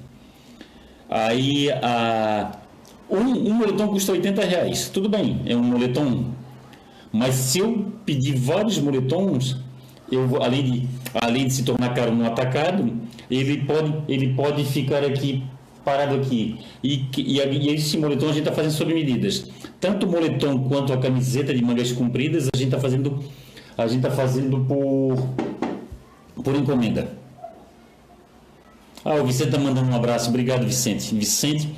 [1.09, 2.59] Aí a
[3.09, 4.89] um, um moletom custa 80 reais.
[4.89, 6.27] Tudo bem, é um moletom.
[7.13, 9.57] Mas se eu pedir vários moletons,
[10.11, 12.93] eu além de, além de se tornar caro no atacado,
[13.31, 15.43] ele pode, ele pode ficar aqui
[15.85, 16.59] parado aqui.
[16.83, 19.51] E, e, e esse moletom a gente está fazendo sob medidas.
[19.81, 23.23] Tanto o moletom quanto a camiseta de mangas compridas a gente está fazendo
[23.77, 25.29] a gente está fazendo por
[26.43, 27.09] por encomenda.
[29.05, 30.31] Ah, o Vicente está mandando um abraço.
[30.31, 31.15] Obrigado, Vicente.
[31.15, 31.69] Vicente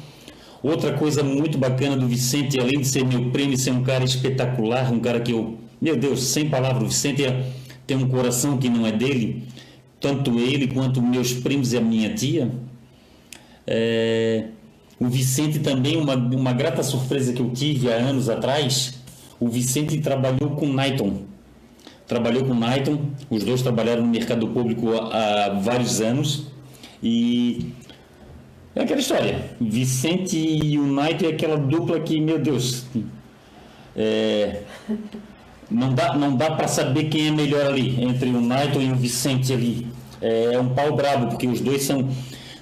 [0.66, 4.92] Outra coisa muito bacana do Vicente, além de ser meu primo, ser um cara espetacular,
[4.92, 7.46] um cara que eu, meu Deus, sem palavras, o Vicente é,
[7.86, 9.44] tem um coração que não é dele,
[10.00, 12.50] tanto ele quanto meus primos e a minha tia.
[13.66, 14.48] É,
[14.98, 19.00] o Vicente também, uma, uma grata surpresa que eu tive há anos atrás,
[19.38, 21.24] o Vicente trabalhou com Nighton.
[22.06, 26.46] Trabalhou com Nighton, os dois trabalharam no mercado público há, há vários anos
[27.02, 27.72] e
[28.74, 29.50] é aquela história.
[29.60, 32.86] Vicente e United é aquela dupla que, meu Deus,
[33.96, 34.62] é,
[35.70, 38.96] não dá, não dá para saber quem é melhor ali, entre o United e o
[38.96, 39.86] Vicente ali.
[40.20, 42.08] É, é um pau brabo, porque os dois são,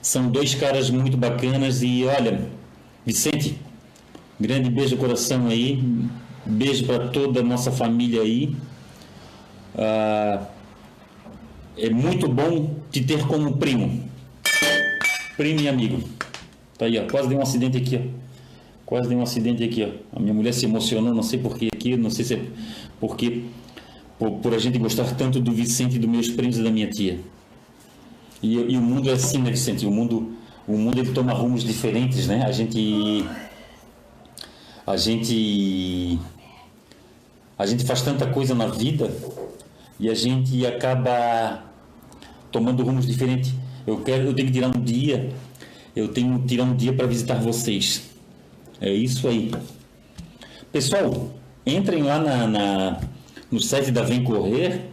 [0.03, 1.83] são dois caras muito bacanas.
[1.83, 2.49] E olha,
[3.05, 3.59] Vicente,
[4.41, 5.83] grande beijo no coração aí,
[6.45, 8.57] beijo para toda a nossa família aí.
[9.77, 10.43] Ah,
[11.77, 14.05] é muito bom te ter como primo
[15.37, 16.03] primo e amigo.
[16.79, 17.07] Tá aí, ó.
[17.11, 18.24] Quase deu um acidente aqui, ó.
[18.87, 20.16] Quase deu um acidente aqui, ó.
[20.16, 22.43] A minha mulher se emocionou, não sei porquê aqui, não sei se é
[23.01, 23.45] porque
[24.18, 27.18] por, por, a gente gostar tanto do Vicente, dos meus primos e da minha tia.
[28.43, 29.87] E, e, o mundo é assim, né, Vicente?
[29.87, 30.32] O mundo,
[30.68, 32.45] o mundo ele toma rumos diferentes, né?
[32.45, 33.24] A gente
[34.87, 36.18] a gente
[37.59, 39.11] a gente faz tanta coisa na vida
[39.99, 41.64] e a gente acaba
[42.51, 43.53] tomando rumos diferentes.
[43.87, 45.30] Eu quero, eu tenho que tirar um dia,
[45.95, 48.14] eu tenho que tirar um dia para visitar vocês.
[48.81, 49.51] É isso aí.
[50.72, 51.31] Pessoal,
[51.64, 53.01] entrem lá na, na,
[53.51, 54.89] no site da Vem Correr,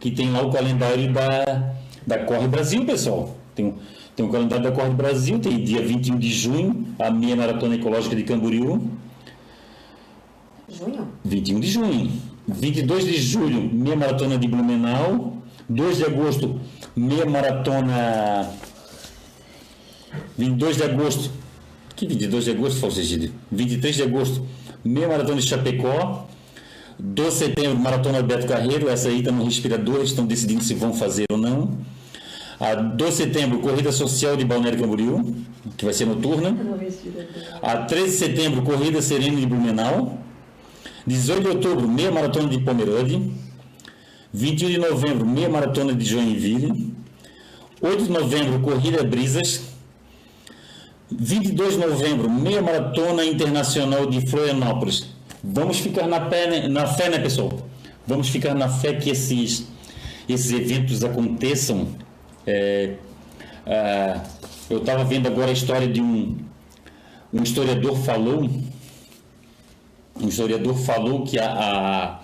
[0.00, 1.74] que tem lá o calendário da,
[2.06, 3.36] da Corre Brasil, pessoal.
[3.54, 3.74] Tem,
[4.16, 8.16] tem o calendário da Corre Brasil, tem dia 21 de junho, a meia maratona ecológica
[8.16, 8.90] de Camboriú.
[10.68, 11.08] Junho?
[11.24, 12.12] 21 de junho.
[12.48, 15.32] 22 de julho, meia maratona de Blumenau.
[15.68, 16.60] 2 de agosto,
[16.94, 18.50] meia maratona
[20.36, 21.30] 22 de agosto.
[22.02, 23.32] Que 22 de agosto, Falsegide?
[23.52, 24.44] 23 de agosto,
[24.84, 26.26] meia maratona de Chapecó.
[26.98, 28.88] 2 de setembro, maratona Beto Carreiro.
[28.88, 31.78] Essa aí está no respirador, estão decidindo se vão fazer ou não.
[32.58, 35.32] A 2 de setembro, corrida social de Balneário Camboriú,
[35.76, 36.56] que vai ser noturna.
[37.62, 40.18] A 13 de setembro, corrida serena de Blumenau.
[41.06, 43.30] 18 de outubro, meia maratona de Pomerode.
[44.32, 46.92] 21 de novembro, meia maratona de Joinville.
[47.80, 49.71] 8 de novembro, Corrida Brisas.
[51.18, 55.06] 22 de novembro, meia maratona internacional de Florianópolis.
[55.42, 57.52] Vamos ficar na, pé, né, na fé, né, pessoal?
[58.06, 59.66] Vamos ficar na fé que esses,
[60.28, 61.88] esses eventos aconteçam
[62.44, 62.94] É,
[63.66, 64.22] ah,
[64.68, 66.36] eu estava vendo agora a história de um,
[67.32, 68.48] um historiador falou,
[70.20, 72.20] um historiador falou que a,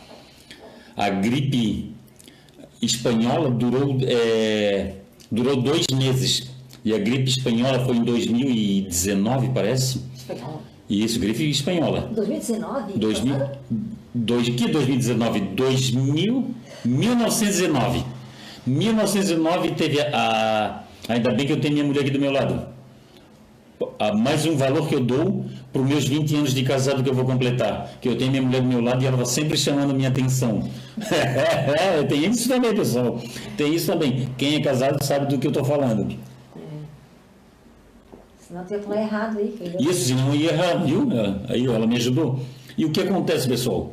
[0.97, 1.95] a, a gripe
[2.83, 4.95] espanhola durou, é,
[5.31, 6.51] durou dois meses.
[6.89, 10.01] E a gripe espanhola foi em 2019, parece.
[10.17, 10.63] Espanhola.
[10.89, 12.11] Isso, gripe espanhola.
[12.15, 12.99] 2019?
[12.99, 13.37] 2000,
[14.15, 15.41] dois, que 2019?
[15.55, 16.55] 2000,
[16.87, 18.05] 1919.
[18.67, 21.13] 1909 teve a, a.
[21.13, 22.67] Ainda bem que eu tenho minha mulher aqui do meu lado.
[23.99, 27.11] A, mais um valor que eu dou para os meus 20 anos de casado que
[27.11, 27.99] eu vou completar.
[28.01, 30.67] Que eu tenho minha mulher do meu lado e ela vai sempre chamando minha atenção.
[32.09, 33.21] tem isso também, pessoal.
[33.59, 34.27] Tem isso também.
[34.39, 36.17] Quem é casado sabe do que eu estou falando.
[38.49, 39.91] Senão tu ia falar errado aí, filho.
[39.91, 41.11] Isso, senão ia errar, viu?
[41.13, 42.41] Ela- Aí ela me ajudou.
[42.79, 43.93] E o que acontece, pessoal?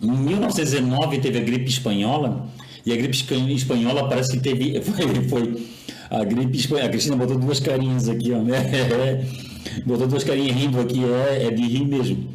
[0.00, 2.46] Em 1909 teve a gripe espanhola,
[2.86, 3.16] e a gripe
[3.52, 4.80] espanhola parece que teve.
[4.80, 5.66] Foi, foi
[6.10, 6.86] a gripe espanhola.
[6.86, 8.38] A Cristina botou duas carinhas aqui, ó.
[8.38, 9.26] Né?
[9.84, 12.26] Botou duas carinhas rindo aqui, é, é de rir mesmo.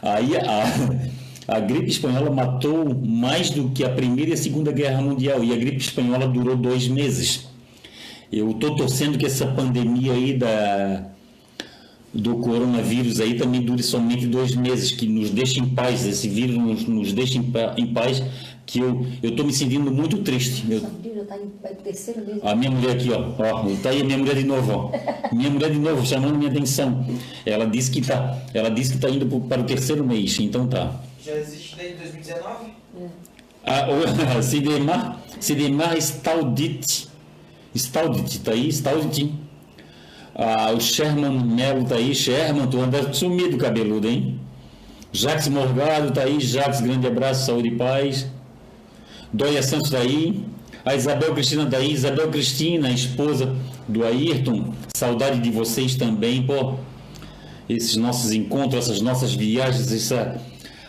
[0.00, 0.64] Aí a,
[1.56, 5.52] a gripe espanhola matou mais do que a Primeira e a Segunda Guerra Mundial, e
[5.52, 7.46] a gripe espanhola durou dois meses.
[8.36, 11.06] Eu estou torcendo que essa pandemia aí da,
[12.12, 16.56] do coronavírus aí também dure somente dois meses, que nos deixe em paz, esse vírus
[16.56, 18.22] nos, nos deixe em, em paz,
[18.66, 20.64] que eu estou me sentindo muito triste.
[20.68, 22.40] Eu- tá mês.
[22.42, 25.34] a minha mulher aqui, ó, ó, tá aí a minha mulher de novo, ó.
[25.34, 27.06] Minha mulher de novo, chamando minha atenção.
[27.46, 30.66] Ela disse que tá, ela disse que tá indo pro- para o terceiro mês, então
[30.66, 31.00] tá.
[31.24, 32.66] Já existe desde 2019?
[33.64, 37.08] Ah, o Sidemar, Sidemar Staudit,
[37.74, 39.34] Staudit, tá aí, Staudit.
[40.34, 44.40] Ah, o Sherman Melo tá aí, Sherman, tu anda sumido cabeludo, hein?
[45.12, 48.26] Jacques Morgado tá aí, Jacques, grande abraço, saúde e paz.
[49.32, 50.44] Doia Santos tá aí,
[50.84, 53.54] a Isabel Cristina tá aí, Isabel Cristina, esposa
[53.88, 56.74] do Ayrton, saudade de vocês também, pô
[57.68, 60.40] esses nossos encontros, essas nossas viagens, essa,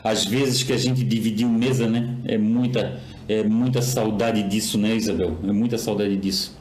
[0.03, 2.15] às vezes que a gente dividiu mesa, né?
[2.25, 5.37] É muita, é muita saudade disso, né, Isabel?
[5.43, 6.55] É muita saudade disso.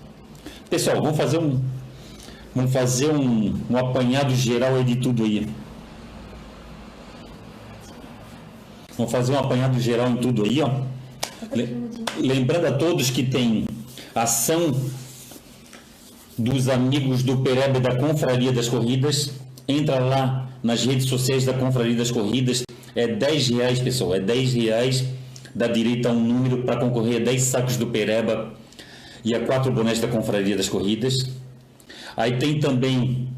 [0.71, 1.61] Pessoal, vamos fazer um,
[2.55, 5.47] vamos fazer um, um apanhado geral aí de tudo aí.
[8.97, 10.71] Vamos fazer um apanhado geral em tudo aí, ó.
[11.55, 11.85] Le-
[12.19, 13.67] Lembrando a todos que tem
[14.15, 14.75] ação
[16.39, 19.31] dos amigos do Pereba da Confraria das Corridas.
[19.67, 22.63] Entra lá nas redes sociais da Confraria das Corridas.
[22.95, 24.15] É 10 reais, pessoal.
[24.15, 25.05] É 10 reais.
[25.55, 28.53] Dá direito a um número para concorrer a 10 sacos do Pereba
[29.25, 31.31] e a 4 bonés da Confraria das Corridas.
[32.17, 33.29] Aí tem também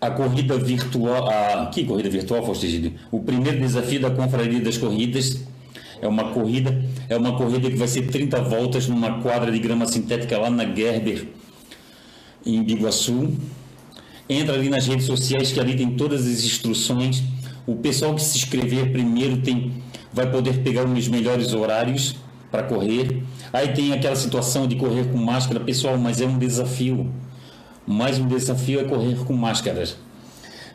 [0.00, 1.28] a corrida virtual.
[1.28, 2.92] A, que corrida virtual, Faustigílio?
[3.10, 5.40] O primeiro desafio da Confraria das Corridas
[6.00, 9.86] é uma corrida, é uma corrida que vai ser 30 voltas numa quadra de grama
[9.86, 11.28] sintética lá na Gerber,
[12.44, 13.32] em Biguaçu.
[14.28, 17.22] Entra ali nas redes sociais que ali tem todas as instruções.
[17.66, 19.72] O pessoal que se inscrever primeiro tem,
[20.12, 22.16] vai poder pegar os melhores horários
[22.50, 23.22] para correr.
[23.54, 27.08] Aí tem aquela situação de correr com máscara, pessoal, mas é um desafio.
[27.86, 29.96] Mais um desafio é correr com máscaras.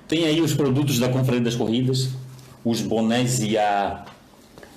[0.08, 2.08] Tem aí os produtos da Confraria das Corridas,
[2.64, 4.06] os bonés e a,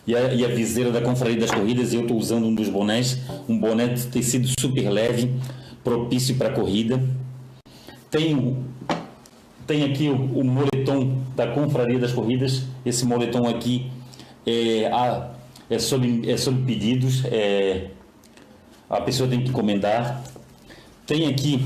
[0.05, 1.95] e a, e a viseira da Confraria das Corridas.
[1.95, 5.37] Eu estou usando um dos bonés, um boné de tecido super leve,
[5.85, 7.01] propício para corrida.
[8.11, 8.65] Tem,
[9.65, 12.65] tem aqui o, o moletom da Confraria das Corridas.
[12.85, 13.93] Esse moletom aqui
[14.45, 15.31] é, a,
[15.73, 17.89] é, sob, é sob pedidos, é,
[18.89, 20.23] a pessoa tem que encomendar.
[21.07, 21.65] Tem aqui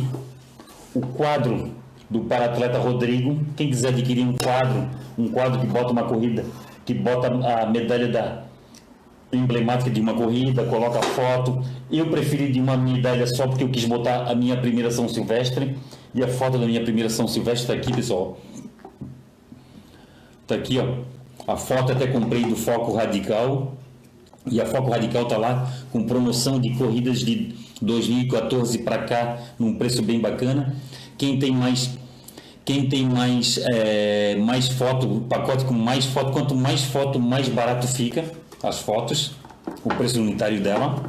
[0.94, 1.72] o quadro
[2.08, 3.44] do paratleta Rodrigo.
[3.56, 4.88] Quem quiser adquirir um quadro,
[5.18, 6.44] um quadro que bota uma corrida,
[6.84, 8.44] que bota a medalha da
[9.32, 11.62] emblemática de uma corrida, coloca a foto.
[11.90, 15.76] Eu preferi de uma medalha só porque eu quis botar a minha primeira São Silvestre.
[16.14, 18.38] E a foto da minha primeira São Silvestre está aqui, pessoal.
[20.42, 21.52] Está aqui, ó.
[21.52, 23.76] A foto até comprei do Foco Radical.
[24.50, 29.74] E a Foco Radical está lá com promoção de corridas de 2014 para cá, num
[29.74, 30.74] preço bem bacana.
[31.18, 31.90] Quem tem mais,
[32.64, 37.88] quem tem mais, é, mais foto, pacote com mais foto, quanto mais foto, mais barato
[37.88, 38.24] fica
[38.62, 39.32] as fotos,
[39.84, 41.02] o preço unitário dela.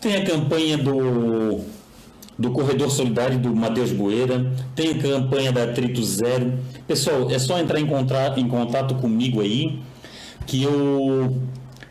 [0.00, 1.60] Tem a campanha do,
[2.38, 6.58] do Corredor Solidário do Matheus Boeira, tem a campanha da Atrito Zero.
[6.86, 9.80] Pessoal, é só entrar em, contra, em contato comigo aí,
[10.46, 11.36] que eu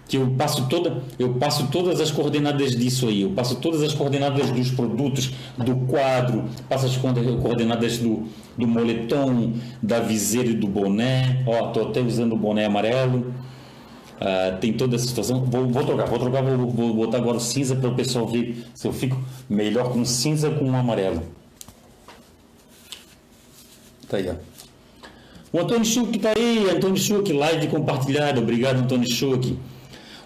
[0.08, 3.94] que eu passo toda eu passo todas as coordenadas disso aí eu passo todas as
[3.94, 8.28] coordenadas dos produtos do quadro passo as coorde- coordenadas do,
[8.58, 13.34] do moletom da viseira e do boné ó tô até usando o boné amarelo
[14.20, 15.44] Ah, tem toda essa situação.
[15.44, 18.66] Vou, vou trocar, vou trocar, vou, vou botar agora o cinza para o pessoal ver
[18.74, 19.18] se eu fico
[19.50, 21.22] melhor com cinza com amarelo.
[24.08, 24.36] Tá aí, ó.
[25.56, 28.42] O Antônio Schuch tá aí, Antônio Schuch, live compartilhada.
[28.42, 29.58] Obrigado, Antônio Schuch.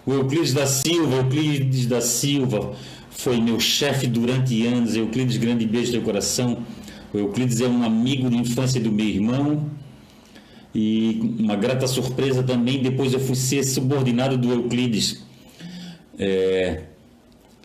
[0.04, 2.72] O Euclides da Silva, Euclides da Silva
[3.12, 4.96] foi meu chefe durante anos.
[4.96, 6.58] Euclides, grande beijo no coração.
[7.14, 9.70] O Euclides é um amigo de infância do meu irmão.
[10.74, 15.22] E uma grata surpresa também, depois eu fui ser subordinado do Euclides.
[16.18, 16.86] É,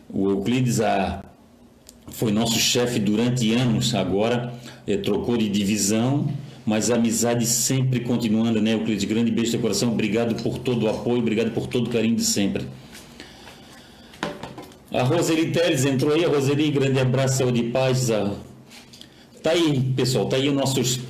[0.08, 1.20] o Euclides a,
[2.12, 4.54] foi nosso chefe durante anos, agora
[4.86, 6.28] é, trocou de divisão,
[6.66, 9.04] mas a amizade sempre continuando, né, Euclides?
[9.04, 12.24] Grande beijo no coração, obrigado por todo o apoio, obrigado por todo o carinho de
[12.24, 12.66] sempre.
[14.92, 18.10] A Roseli Teles entrou aí, a Roseli, grande abraço, saúde e paz.
[18.10, 18.34] A...
[19.42, 21.00] Tá aí, pessoal, tá aí os nossos,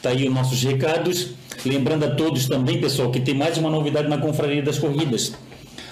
[0.00, 1.34] tá aí os nossos recados.
[1.66, 5.34] Lembrando a todos também, pessoal, que tem mais uma novidade na Confraria das Corridas.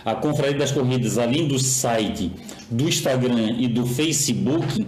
[0.05, 2.33] A Confraria das Corridas, além do site,
[2.71, 4.87] do Instagram e do Facebook,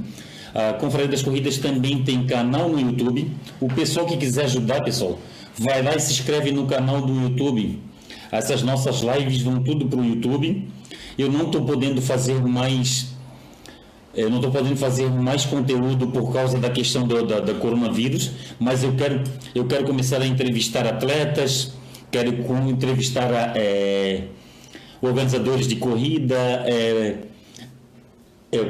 [0.55, 3.31] a Confraria das Corridas também tem canal no YouTube.
[3.61, 5.19] O pessoal que quiser ajudar, pessoal,
[5.59, 7.81] vai lá e se inscreve no canal do YouTube.
[8.31, 10.69] Essas nossas lives vão tudo para o YouTube.
[11.19, 13.13] Eu não estou podendo fazer mais
[14.17, 18.31] eu não estou podendo fazer mais conteúdo por causa da questão do da, da, coronavírus,
[18.61, 21.73] mas eu quero, eu quero começar a entrevistar atletas,
[22.13, 22.31] quero
[22.69, 24.29] entrevistar é,
[25.03, 27.17] organizadores de corrida, é,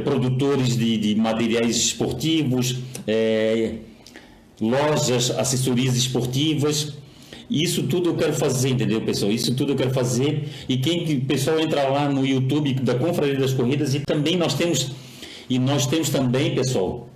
[0.05, 2.77] produtores de, de, materiais esportivos,
[3.07, 3.75] é,
[4.61, 6.95] lojas, assessorias esportivas.
[7.51, 9.31] Isso tudo eu quero fazer, entendeu, pessoal?
[9.31, 10.49] Isso tudo eu quero fazer.
[10.69, 14.93] E quem pessoal entra lá no YouTube da Confraria das Corridas e também nós temos
[15.49, 17.09] e nós temos também, pessoal,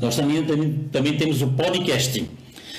[0.00, 2.24] nós também, também, também temos o podcast.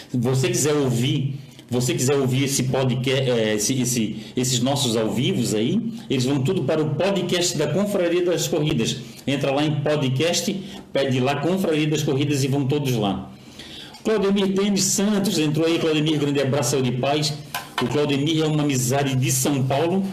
[0.09, 1.35] Se você quiser ouvir,
[1.69, 6.41] você quiser ouvir esse podcast, é, esse, esse, esses nossos ao vivos aí, eles vão
[6.41, 8.97] tudo para o podcast da Confraria das Corridas.
[9.25, 10.53] Entra lá em podcast,
[10.93, 13.31] pede lá Confraria das Corridas e vão todos lá.
[14.03, 17.33] Claudemir Denis Santos entrou aí, Claudemir, grande abraço de paz.
[17.81, 20.03] O Claudemir é uma amizade de São Paulo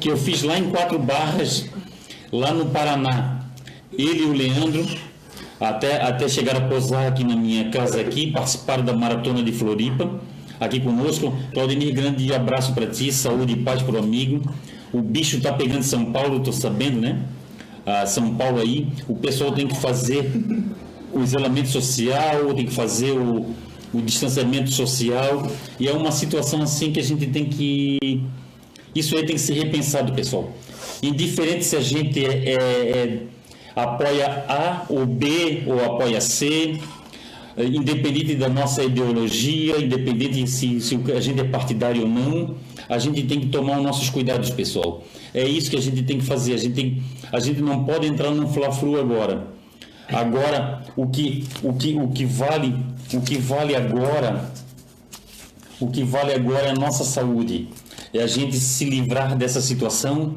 [0.00, 1.66] que eu fiz lá em Quatro Barras,
[2.32, 3.42] lá no Paraná
[3.98, 4.86] ele e o Leandro,
[5.60, 10.10] até, até chegar a posar aqui na minha casa aqui, participaram da Maratona de Floripa,
[10.64, 11.32] aqui conosco.
[11.52, 14.42] Claudemir, grande abraço para ti, saúde e paz para o amigo.
[14.92, 17.22] O bicho está pegando São Paulo, estou sabendo, né?
[17.84, 20.30] Ah, São Paulo aí, o pessoal tem que fazer
[21.12, 23.54] o isolamento social, tem que fazer o,
[23.92, 25.50] o distanciamento social,
[25.80, 28.22] e é uma situação assim que a gente tem que.
[28.94, 30.52] Isso aí tem que ser repensado, pessoal.
[31.02, 33.22] Indiferente se a gente é, é, é
[33.74, 36.78] apoia A ou B ou apoia C,
[37.58, 42.54] independente da nossa ideologia, independente se, se a gente é partidário ou não,
[42.88, 45.04] a gente tem que tomar os nossos cuidados, pessoal.
[45.34, 46.54] É isso que a gente tem que fazer.
[46.54, 49.48] A gente, tem, a gente não pode entrar num fla-flu agora.
[50.08, 52.74] Agora, o que, o, que, o que vale,
[53.12, 54.50] o que vale agora,
[55.80, 57.68] o que vale agora é a nossa saúde.
[58.12, 60.34] É a gente se livrar dessa situação.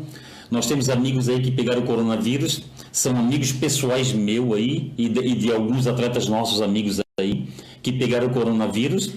[0.49, 2.63] Nós temos amigos aí que pegaram o coronavírus
[2.95, 7.47] são amigos pessoais meu aí e de, e de alguns atletas nossos amigos aí
[7.81, 9.13] que pegaram o coronavírus.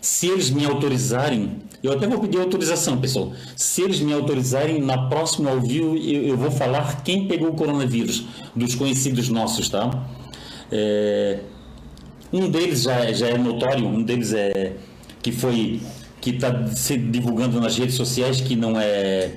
[0.00, 3.32] Se eles me autorizarem, eu até vou pedir autorização, pessoal.
[3.56, 7.54] Se eles me autorizarem, na próxima ao vivo eu, eu vou falar quem pegou o
[7.54, 8.24] coronavírus,
[8.54, 10.06] dos conhecidos nossos, tá?
[10.70, 11.40] É,
[12.32, 14.76] um deles já, já é notório, um deles é
[15.20, 15.80] que foi
[16.20, 19.32] que está se divulgando nas redes sociais que não é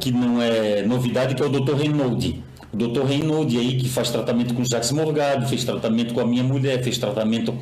[0.00, 1.76] que não é novidade, que é o Dr.
[1.76, 2.34] Reynolds.
[2.72, 6.82] O Reynold aí, que faz tratamento com Jacques Morgado, fez tratamento com a minha mulher,
[6.82, 7.54] fez tratamento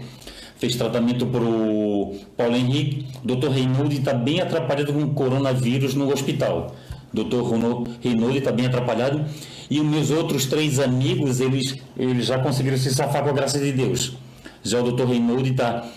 [0.61, 3.07] fez tratamento para o Paulo Henrique.
[3.27, 6.77] O Reynold está bem atrapalhado com coronavírus no hospital.
[7.15, 9.25] O Reynold está bem atrapalhado.
[9.71, 13.59] E os meus outros três amigos, eles, eles já conseguiram se safar com a graça
[13.59, 14.17] de Deus.
[14.63, 15.89] Já o doutor Reynold está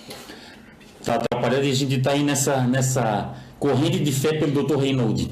[1.03, 5.29] tá atrapalhado e a gente está aí nessa, nessa corrente de fé pelo doutor Reynold.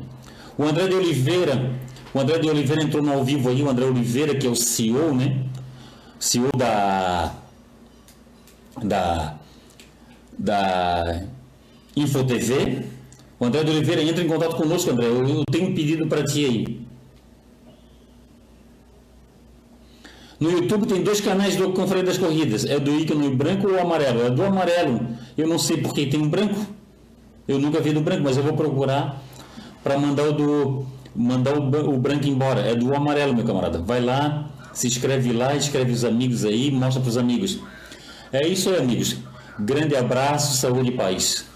[0.57, 1.71] O André de Oliveira
[2.13, 4.55] o André de Oliveira entrou no ao vivo aí, o André Oliveira, que é o
[4.55, 5.45] CEO, né?
[6.19, 7.33] CEO da.
[8.83, 9.35] Da.
[10.37, 11.23] Da
[11.95, 12.85] InfoTV.
[13.39, 15.07] O André de Oliveira entra em contato conosco, André.
[15.07, 16.81] Eu, eu tenho um pedido para ti aí.
[20.39, 22.65] No YouTube tem dois canais do Conferência das Corridas.
[22.65, 24.23] É do ícone branco ou amarelo?
[24.23, 24.99] É do amarelo.
[25.37, 26.65] Eu não sei porque tem um branco.
[27.47, 29.21] Eu nunca vi do branco, mas eu vou procurar
[29.83, 30.85] para mandar o do
[31.15, 32.61] mandar o, o branco embora.
[32.61, 33.79] É do amarelo, meu camarada.
[33.79, 37.59] Vai lá, se inscreve lá, escreve os amigos aí, mostra para os amigos.
[38.31, 39.17] É isso aí, amigos.
[39.59, 41.50] Grande abraço, saúde e paz.